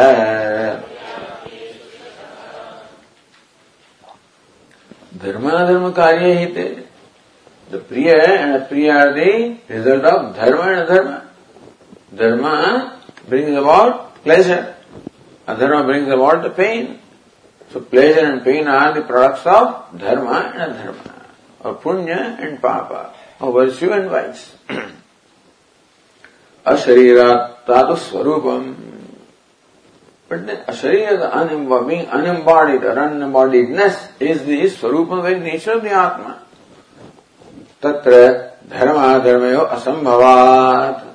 [5.24, 6.68] धर्माधर्म कार्य ही थे
[7.70, 9.28] द प्रिय एंड प्रिय are the
[9.70, 11.12] result of dharma and adharma
[12.18, 12.48] dharma
[13.28, 14.62] brings about pleasure,
[15.48, 16.86] adharma brings about the pain.
[17.74, 21.26] So pleasure and pain are the products of dharma and adharma,
[21.58, 24.54] or punya and papa, or virtue and vice.
[26.64, 28.76] Asharira tatu swarupam
[30.28, 35.82] But the Asharya, the unembodied, being unembodied or unembodiedness is the Swarupa, very nature of
[35.82, 36.44] the Atma.
[37.82, 41.13] Dharma dharmayo asambhavat.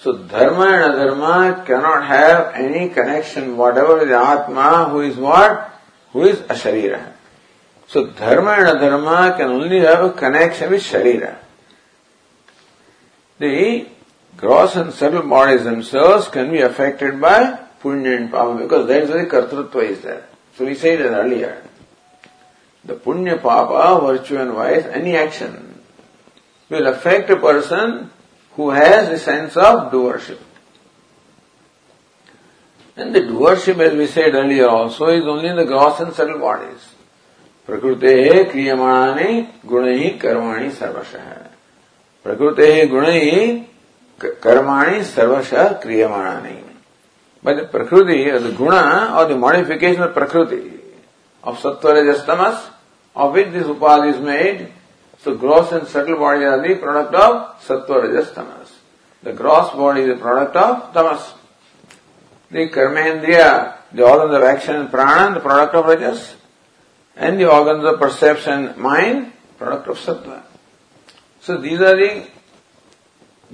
[0.00, 5.78] So dharma and adharma cannot have any connection, whatever the Atma, who is what?
[6.12, 7.12] Who is Asharira.
[7.86, 11.36] So dharma and adharma can only have a connection with Sharira.
[13.38, 13.88] The
[14.38, 19.10] gross and subtle bodies themselves can be affected by punya and papa because that is
[19.10, 20.26] why the kartrutva is there.
[20.56, 21.62] So we said it earlier.
[22.86, 25.82] The punya papa, virtue and vice, any action
[26.70, 28.10] will affect a person
[28.60, 30.38] who has a sense of doership.
[32.96, 36.38] And the doership, as we said earlier also, is only in the gross and subtle
[36.38, 36.82] bodies.
[37.66, 39.32] प्रकृते क्रियमाणानि
[39.70, 41.28] गुणैः कर्माणि सर्वशः
[42.24, 43.28] प्रकृते गुणैः
[44.42, 46.56] कर्माणि सर्वशः क्रियमाणानि
[47.42, 50.80] by the prakriti or the guna or the modification of prakriti
[51.42, 52.58] of sattva rajas tamas
[53.14, 54.72] of which this upadhi is made.
[55.22, 58.72] So gross and subtle body are the product of sattva rajas tamas.
[59.22, 61.34] The gross body is the product of tamas.
[62.50, 66.36] The karmendriya, the organs of action and prana, the product of rajas.
[67.16, 70.42] And the organs of perception, mind, product of sattva.
[71.42, 72.26] So these are the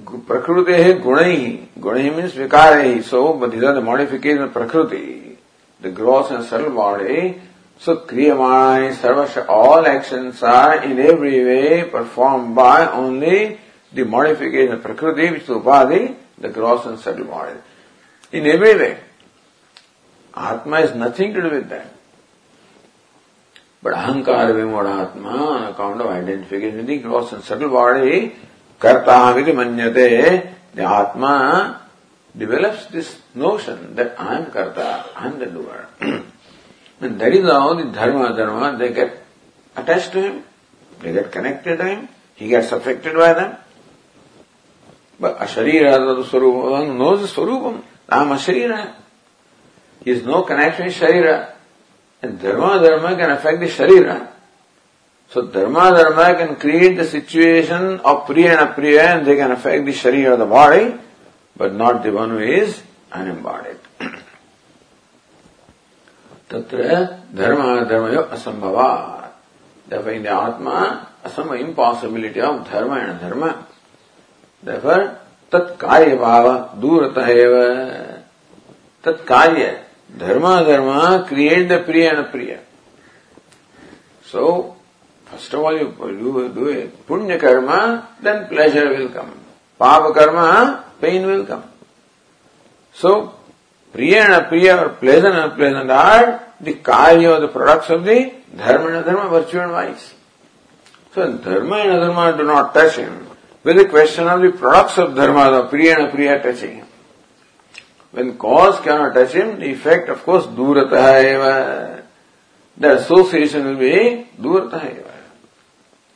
[0.05, 1.47] प्रकृते गुण ही
[1.81, 5.39] गुण ही means विकार ही सो are the modification of prakriti
[5.81, 7.41] the gross and subtle body
[7.79, 13.59] so kriyamani sarvasha all actions are in every way performed by only
[13.93, 17.59] the modification of prakriti which is upadhi the gross and subtle body.
[18.33, 18.99] In every way.
[20.35, 21.93] Atma has nothing to do with that.
[23.83, 28.35] But ahankara vimodatma, on account of identification with the gross and subtle body,
[28.79, 31.83] kartahamiti manyate, the Atma
[32.37, 35.89] develops this notion that I am karta, I am the doer.
[37.01, 39.23] And that is how the dharma, dharma, they get
[39.77, 40.45] attached to him,
[41.01, 43.57] they get connected to him, he gets affected by them.
[45.19, 47.83] But Asharira, the Swarupam, one knows the Swarupam.
[48.09, 48.95] I am Asharira.
[50.05, 51.53] He has no connection with Sharira.
[52.23, 54.29] And Dharma Dharma can affect the Sharira.
[55.31, 59.87] So Dharma Dharma can create the situation of Priya and Apriya and they can affect
[59.87, 60.95] the Sharira the body,
[61.57, 62.83] but not the one who is
[63.13, 63.79] unembodied.
[66.49, 69.31] Tatra Dharma Dharma Asambhava.
[69.89, 73.67] Therefore in the Atma, some impossibility of Dharma and Dharma.
[74.63, 75.19] Therefore,
[75.51, 78.23] tat karya bhava durata eva.
[79.03, 79.83] Tat karya.
[80.17, 82.61] Dharma dharma create the priya and priya.
[84.25, 84.77] So,
[85.27, 87.07] first of all you do, do it.
[87.07, 89.33] Punya karma, then pleasure will come.
[89.79, 91.65] Papa karma, pain will come.
[92.95, 93.35] So,
[93.97, 98.35] priya and priya or pleasant and unpleasant are the karya or the products of the
[98.55, 100.15] dharma and dharma, virtue and vice.
[101.15, 103.27] So, dharma and dharma do not touch him.
[103.65, 106.87] With the question of the products of dharma, the priya and priya touching him.
[108.13, 112.03] When cause cannot touch him, the effect, of course, durataha eva.
[112.77, 115.15] The association will be durataha eva.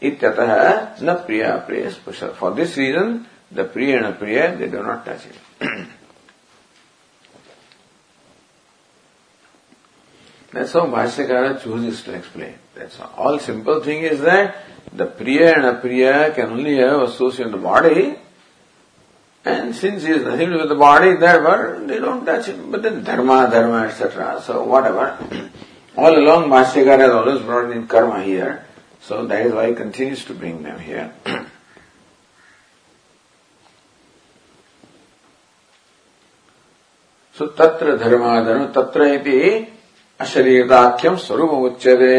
[0.03, 2.35] Ityataha na priya priya special.
[2.35, 5.89] For this reason, the priya and priya, they do not touch him.
[10.53, 12.55] That's how Bhashyakara chooses to explain.
[12.75, 13.13] That's all.
[13.17, 14.57] all simple thing is that
[14.93, 18.17] the priya and apriya can only have association with the body,
[19.45, 22.71] and since he has nothing to do with the body, therefore they don't touch him.
[22.71, 24.43] But then dharma, dharma, etc.
[24.45, 25.17] So whatever.
[25.97, 28.67] All along Bhashyakara has always brought in karma here.
[29.03, 31.13] So that is why he continues to bring them here.
[37.33, 39.71] so tatra dharma dharma tatra
[40.21, 42.15] अशरीरदाख्यम स्वरूप उच्चते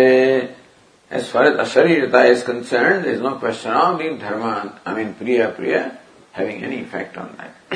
[1.11, 5.45] as far as अशरीरता is concern is no question of being dharma I mean प्रिय
[5.57, 5.75] प्रिय
[6.37, 7.75] having any effect on that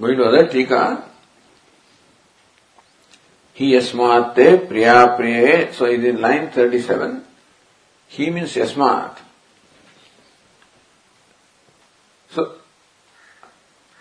[0.00, 0.82] going to other टीका
[3.58, 7.20] ही यस्मात् प्रिया प्रिय so is in line thirty seven
[8.10, 9.28] he means यस्मात्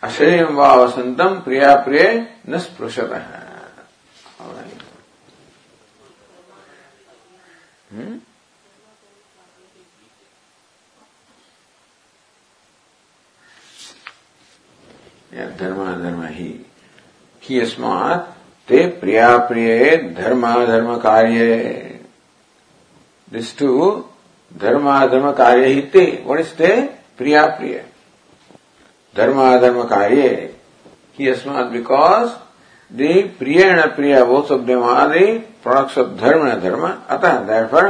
[0.03, 0.73] अशरीर वा
[1.45, 3.48] प्रिया प्रिय न स्पृशत है
[15.59, 16.49] धर्म अधर्म ही
[17.43, 18.35] कि अस्मात
[18.67, 21.55] ते प्रिया प्रिय धर्म अधर्म कार्य
[23.31, 23.91] दिस टू
[25.33, 26.61] कार्य ही ते। वट
[27.17, 27.83] प्रिया प्रिय
[29.15, 30.29] धर्म कार्य
[31.17, 32.29] कि अस्मात बिकॉज़
[32.91, 34.75] दे प्रिय न प्रिय वो सब दे
[35.63, 37.89] प्रोडक्ट्स ऑफ़ धर्म न धर्म अतः दैफर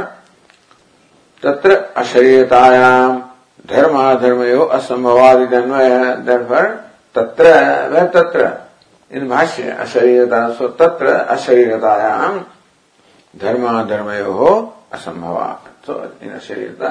[1.42, 3.18] तत्र अशरीरतायाम
[3.68, 5.88] धर्माधर्मयो असंभवादि धन्वय
[6.26, 6.66] दैफर
[7.14, 7.44] तत्र
[7.90, 8.50] वह तत्र।
[9.10, 12.38] इन भाष्य अशरीरता सो तत्र अशरीरतायाम
[13.34, 14.50] धर्म धर्म हो
[14.92, 15.36] असंभव
[15.86, 16.88] तो in अशरीरता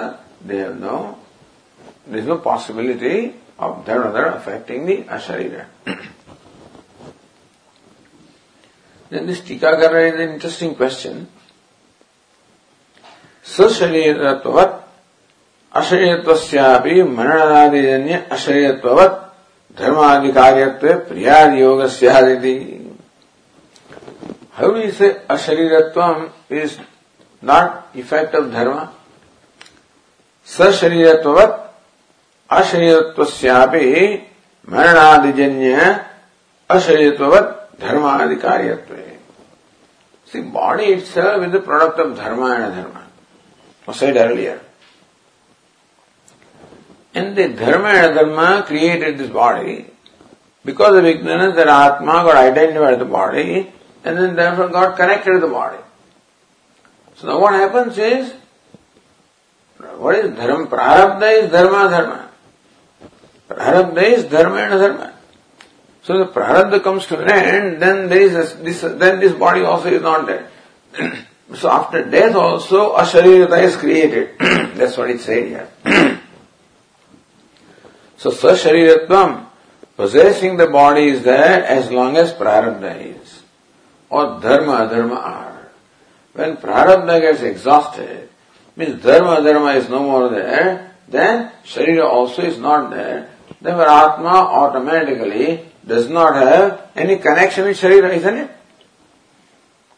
[0.47, 3.15] there no possibility
[3.59, 5.65] of dharma dharma affecting दी अशरीर।
[9.11, 11.25] जिस टीका कर रहे थे इंटरेस्टिंग क्वेश्चन
[13.47, 14.75] सशरीरत्वत्
[15.73, 19.17] अशरीरत्वस्यापि मरणादिजन्य अशरीरत्ववत्
[19.79, 22.55] धर्माधिकार्यत्व प्रियाद योग सियादिति
[24.59, 26.77] do say अशरीरत्व is
[27.43, 28.87] not effect of dharma
[30.47, 31.57] सशरीरत्ववत्
[32.49, 33.85] अशरीरत्वस्यापि
[34.67, 35.99] मरणादिजन्य
[36.69, 38.99] अशरीरत्ववत् धर्माधिकार्यत्व
[40.31, 43.01] See, body itself is the product of dharma and adharma.
[43.87, 44.61] I said earlier.
[47.19, 49.85] And the dharma and dharma created this body
[50.63, 53.71] because of ignorance that Atma got identified with the body
[54.05, 55.81] and then therefore got connected to the body.
[57.15, 58.33] So now what happens is,
[59.97, 60.67] what is dharma?
[60.67, 62.29] Prarabdha is dharma dharma.
[63.49, 65.13] Prarabdha is dharma and dharma.
[66.03, 69.61] So the prarabdha comes to an end, then there is a, this, then this body
[69.63, 70.49] also is not there.
[71.55, 74.39] so after death also a sharirata is created.
[74.39, 76.15] That's what it said here.
[78.19, 79.45] So Sashariratvam,
[79.95, 83.43] possessing the body is there as long as Prarabdha is.
[84.09, 85.69] Or Dharma, Adharma are.
[86.33, 88.27] When Prarabdha gets exhausted,
[88.75, 93.29] means Dharma, Adharma is no more there, then Sharira also is not there.
[93.61, 98.51] Therefore Atma automatically does not have any connection with Sharira, isn't it?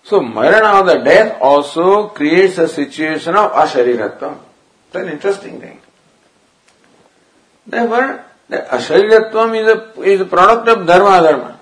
[0.03, 4.37] So Marana, the death also creates a situation of Ashariratvam.
[4.87, 5.80] It's an interesting thing.
[7.65, 8.73] Therefore, the
[9.55, 11.59] is a, is a product of Dharma Dharma.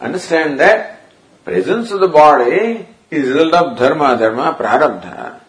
[0.00, 1.00] Understand that
[1.44, 5.40] presence of the body is result of Dharma Dharma Prarabdha.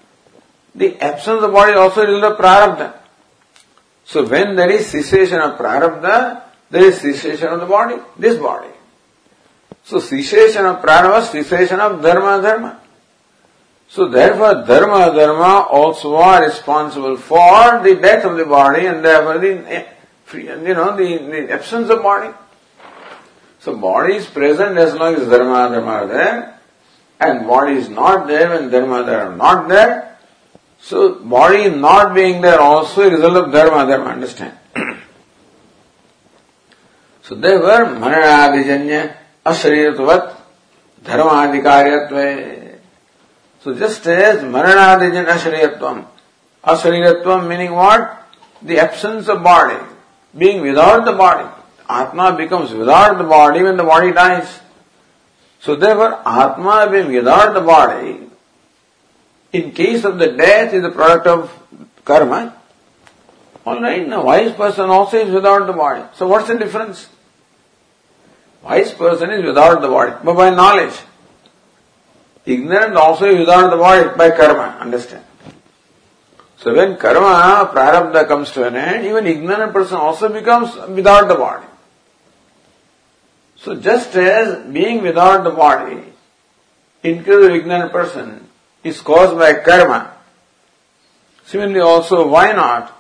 [0.76, 2.94] The absence of the body also result of Prarabdha.
[4.06, 8.70] So when there is cessation of Prarabdha, there is cessation of the body, this body.
[9.84, 12.79] So cessation of Prarabdha, cessation of Dharma Dharma.
[13.90, 19.40] So therefore, dharma dharma also are responsible for the death of the body and therefore
[19.40, 19.86] the,
[20.34, 22.32] you know, the, the absence of body.
[23.60, 26.60] So body is present as long as dharma dharma are there,
[27.20, 30.18] and body is not there when dharma dharma are not there.
[30.82, 34.56] So body not being there also a result of dharma dharma, understand?
[37.24, 40.36] so therefore, mananadijanya ashariratavat
[41.04, 42.59] dharmadikaryatve
[43.62, 46.06] so just as Maranadijin Ashariyatvam,
[46.64, 48.16] Ashariyatvam meaning what?
[48.62, 49.78] The absence of body,
[50.38, 51.48] being without the body.
[51.90, 54.60] Atma becomes without the body when the body dies.
[55.62, 58.30] So therefore, Atma being without the body,
[59.52, 61.52] in case of the death is the product of
[62.06, 62.56] karma.
[63.66, 66.04] Alright, now wise person also is without the body.
[66.16, 67.08] So what's the difference?
[68.64, 70.94] Wise person is without the body, but by knowledge.
[72.50, 75.24] Ignorant also is without the body by karma, understand?
[76.58, 81.36] So when karma, prarabdha comes to an end, even ignorant person also becomes without the
[81.36, 81.68] body.
[83.56, 86.02] So just as being without the body,
[87.04, 88.48] in case of ignorant person,
[88.84, 90.12] is caused by karma,
[91.46, 93.00] similarly also why not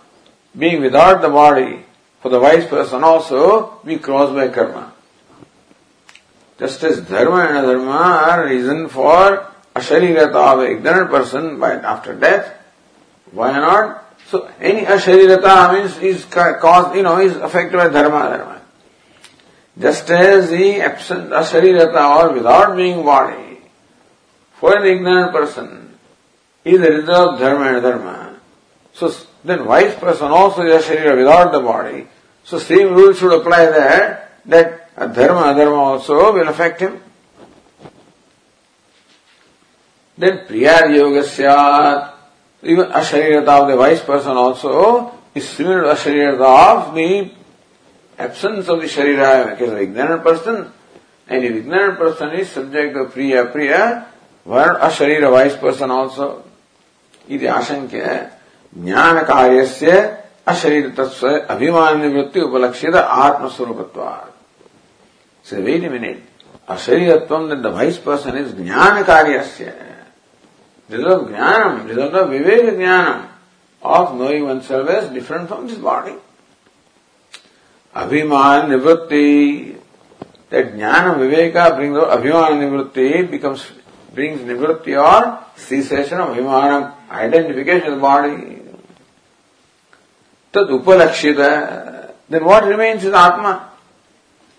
[0.55, 1.85] being without the body
[2.21, 4.88] for the wise person also be caused by karma.
[6.59, 12.13] Just as dharma and adharma are reason for asharirata of an ignorant person by after
[12.13, 12.53] death,
[13.31, 14.05] why not?
[14.27, 18.59] So any asharirata means is caused, you know, is affected by dharma and adharma.
[19.79, 23.61] Just as the absent asharirata or without being body,
[24.55, 25.97] for an ignorant person,
[26.65, 28.39] is a result of dharma and dharma.
[28.93, 29.13] So
[29.45, 32.07] then wise person also is a without the body.
[32.43, 37.01] So same rule should apply there that dharma, adharma also will affect him.
[40.17, 42.15] Then priyar yoga syat.
[42.61, 47.31] Even asharirata of the wise person also is similar to asharirata of the
[48.17, 50.71] absence of the sharira case of ignorant person.
[51.27, 54.07] And if ignorant person is subject to priya priya,
[54.43, 56.43] where asharira wise person also.
[57.29, 58.29] इति आशंक्य
[58.77, 59.91] ज्ञान कार्यस्य
[60.47, 64.38] अशरीर तत्व अभिमान निवृत्ति उपलक्षित आत्मस्वरूपत्वात्
[65.43, 66.23] Say, wait a minute.
[66.67, 69.73] Ashariratvam, that the wise person is jnana karyasya.
[70.89, 73.27] Result of jnanam, result of viveka jnanam,
[73.81, 76.15] of knowing oneself as different from this body.
[77.95, 79.77] Abhiman nivritti,
[80.49, 83.65] that jnana viveka brings out abhiman nivritti, becomes,
[84.13, 88.61] brings nivritti or cessation of abhimanam, identification of the body.
[90.51, 93.68] Tad upalakshita, then what remains is Atma.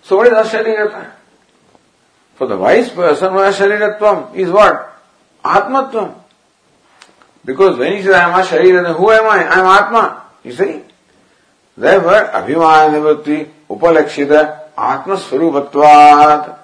[0.03, 1.12] So what is Ashariratva?
[2.34, 4.96] For the wise person, Ashariratvam is what?
[5.44, 6.14] Atmatvam.
[7.44, 9.44] Because when he says, I am Asharira, who am I?
[9.44, 10.24] I am Atma.
[10.44, 10.82] You see?
[11.76, 16.59] Therefore, Abhimana Nivritti Upalakshita Atma Swarupattvat.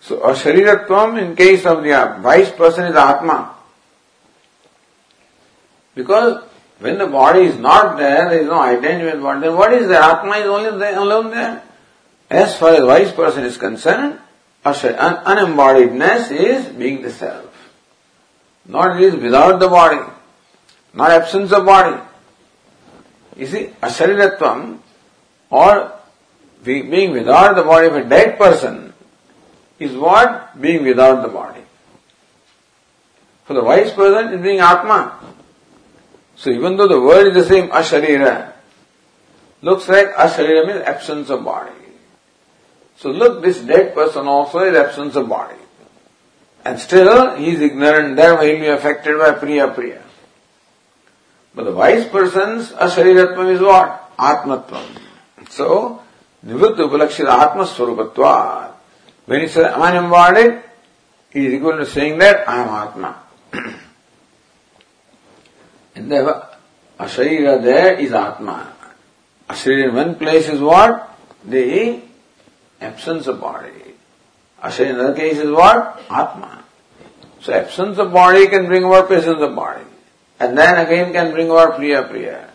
[0.00, 3.54] So, Ashariratvam in case of the wise person is Atma.
[5.94, 6.44] Because
[6.78, 9.88] when the body is not there, there is no identity with body, then what is
[9.88, 10.02] there?
[10.02, 11.62] Atma is only there, alone there.
[12.28, 14.18] As far as wise person is concerned,
[14.64, 17.52] unembodiedness is being the self.
[18.64, 20.00] Not it is without the body,
[20.92, 22.02] not absence of body.
[23.36, 24.78] You see, ashariratvam
[25.50, 25.92] or
[26.64, 28.92] being without the body of a dead person
[29.78, 30.60] is what?
[30.60, 31.60] Being without the body.
[33.44, 35.20] For the wise person is being Atma.
[36.34, 38.52] So even though the word is the same, asharira,
[39.62, 41.75] looks like asharira means absence of body.
[42.98, 45.56] So look, this dead person also is absence of body.
[46.64, 50.02] And still he is ignorant, therefore he will be affected by Priya Priya.
[51.54, 54.16] But the wise person's Ashariratma is what?
[54.18, 54.98] Atmatvam.
[55.48, 56.02] So,
[56.44, 58.72] Nivritta Upalakshita Atmaswarupatvat.
[59.26, 60.62] When he says, am I embodied?
[61.30, 63.22] He is equal to saying that I am Atma.
[65.94, 66.48] and therefore,
[66.98, 68.72] Asharira there is Atma.
[69.48, 71.16] Asharira in one place is what?
[71.44, 72.02] The
[72.80, 73.70] absence of body.
[74.62, 76.02] Asharira in other case is what?
[76.10, 76.64] Atma.
[77.40, 79.84] So absence of body can bring about presence of body.
[80.40, 82.50] And then again can bring about Priya Priya.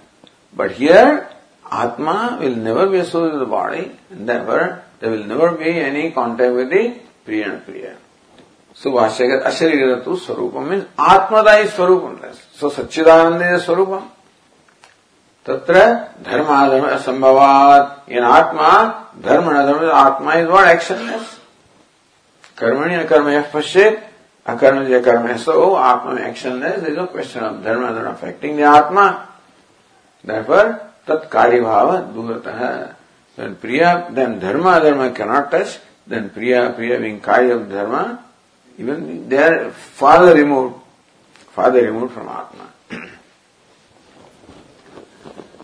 [0.54, 1.30] But here,
[1.72, 6.54] Atma will never be associated with the body, therefore there will never be any contact
[6.54, 7.98] with the Priya and Priya.
[8.74, 12.36] So Bhashyakara Ashariratu Swarupam means Atmada is Swarupam.
[12.54, 14.10] So Satchidananda is Swarupam.
[15.46, 15.84] तत्र
[16.26, 16.86] धर्म अधर्म
[18.10, 18.70] इन आत्मा,
[19.24, 21.20] धर्म अधर्म आत्मा is what action
[22.58, 23.86] कर्मणि अकर्म यह पश्चे
[24.46, 28.60] अकर्म जो कर्म है सो आत्मा में actionless is no question of dharma adharma affecting
[28.60, 29.08] the आत्मा।
[30.26, 30.72] दर
[31.08, 32.60] तत्कार्य भाव दूरतः।
[33.38, 35.80] Then Priya then dharma adharma can not touch
[36.10, 37.96] then प्रिया प्रिया बिंग कार्य of dharma
[38.80, 39.54] even they are
[40.00, 40.70] farther remove
[41.56, 42.66] farther remove from Atma.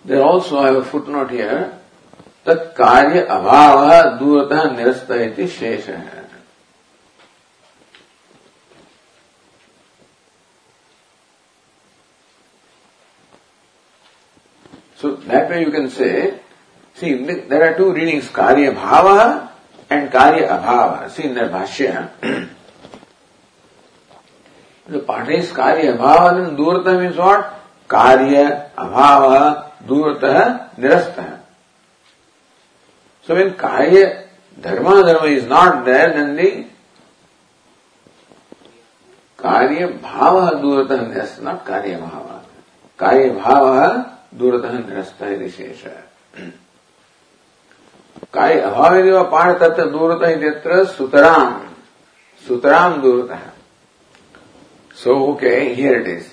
[0.07, 1.61] There also I have put note here
[2.45, 3.87] तत् कार्य अभाव
[4.19, 6.25] दूरतः निरस्त इति शेष है
[15.01, 16.09] so that way you can say
[16.97, 17.13] see
[17.49, 19.09] there are two readings कार्य भाव
[19.91, 22.07] एंड कार्य अभाव सी इन भाष्य
[25.07, 27.43] पाठ कार्य अभाव दूरतम इज़ वॉट
[27.89, 28.43] कार्य
[28.79, 29.31] अभाव
[29.81, 30.39] दूरतः
[30.79, 31.35] निरस्त है।
[33.29, 34.03] सो इन काय
[34.57, 34.87] dharma
[35.27, 36.49] is not there then the
[39.39, 42.25] कार्य भाव दूरतः निरस्त नॉट कार्य भाव।
[42.99, 43.65] कार्य भाव
[44.37, 46.05] दूरतः निरस्त है निशेष है।
[48.33, 51.61] काय अभाव यदि वह पाठ तत्र दूरत ही तत्र सुतराम
[52.45, 53.51] सुतराम दूरत। है
[54.97, 56.27] so okay here it is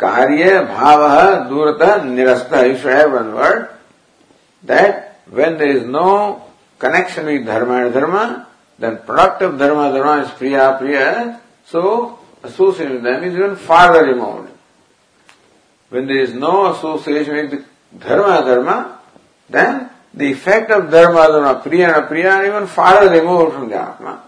[0.00, 2.66] Karya bhavaha durata nirasta.
[2.66, 3.68] You should one word
[4.62, 6.42] that when there is no
[6.78, 8.46] connection with dharma-dharma,
[8.78, 14.06] then product of dharma, dharma is priya, priya, so association with them is even farther
[14.06, 14.50] removed.
[15.90, 17.66] When there is no association with
[18.00, 18.98] dharma, dharma,
[19.50, 24.22] then the effect of dharma, dharma, priya and apriya even farther removed from the atma.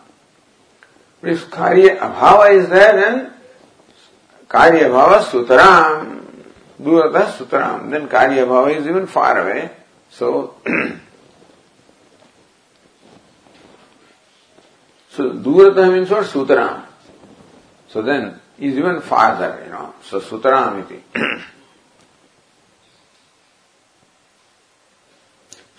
[1.23, 3.33] If karya abhava is there, then
[4.53, 6.20] karya abhava sutaram,
[6.80, 9.70] durata sutaram, then karya bhava is even far away.
[10.11, 10.55] So,
[15.11, 16.26] so durata means what?
[16.26, 16.84] Sutaram.
[17.88, 19.94] So then, is even farther, you know.
[20.03, 21.03] So sutaram iti.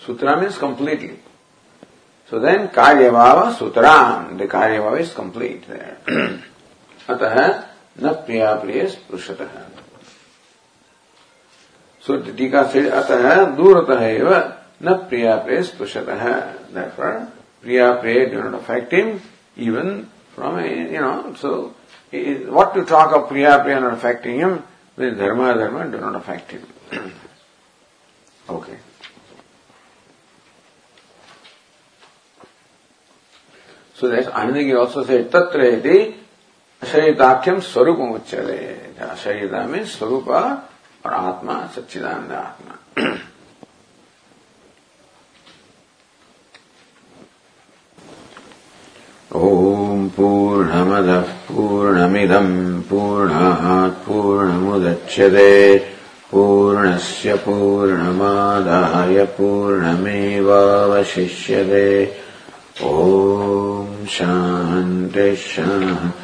[0.04, 1.18] Sutra means completely.
[2.28, 5.98] So then Karyavava Sutram, the Karyavava is complete there.
[7.08, 7.63] अतः
[8.02, 9.64] न प्रिया प्रिय स्पृशतः
[12.06, 16.24] the Tika said, अतः दूरतः न प्रिया प्रिय स्पृशतः
[17.62, 19.20] priya do not affect him
[19.56, 21.74] even from a, you know, so
[22.50, 24.62] what to talk of priya priya not affecting him,
[24.96, 26.66] when dharma dharma do not affect him.
[28.48, 28.78] okay.
[33.94, 35.80] So that's Anandagi also said, Tatra
[36.84, 38.62] शरीराख्यम स्वरूप मुच्चले
[38.98, 42.74] जहाँ में स्वरूप और आत्मा सच्चिदानंद आत्मा।
[49.36, 51.08] ओम पूर्णमद
[51.48, 52.48] पूर्णमिदम
[52.90, 55.52] पूर्णात् पूर्णमुदच्यते
[56.30, 60.28] पूर्णस्य पूर्णमादाय पूर्णमेवावशिष्यते।
[62.82, 66.23] ॐ शान्तिः शान्ति।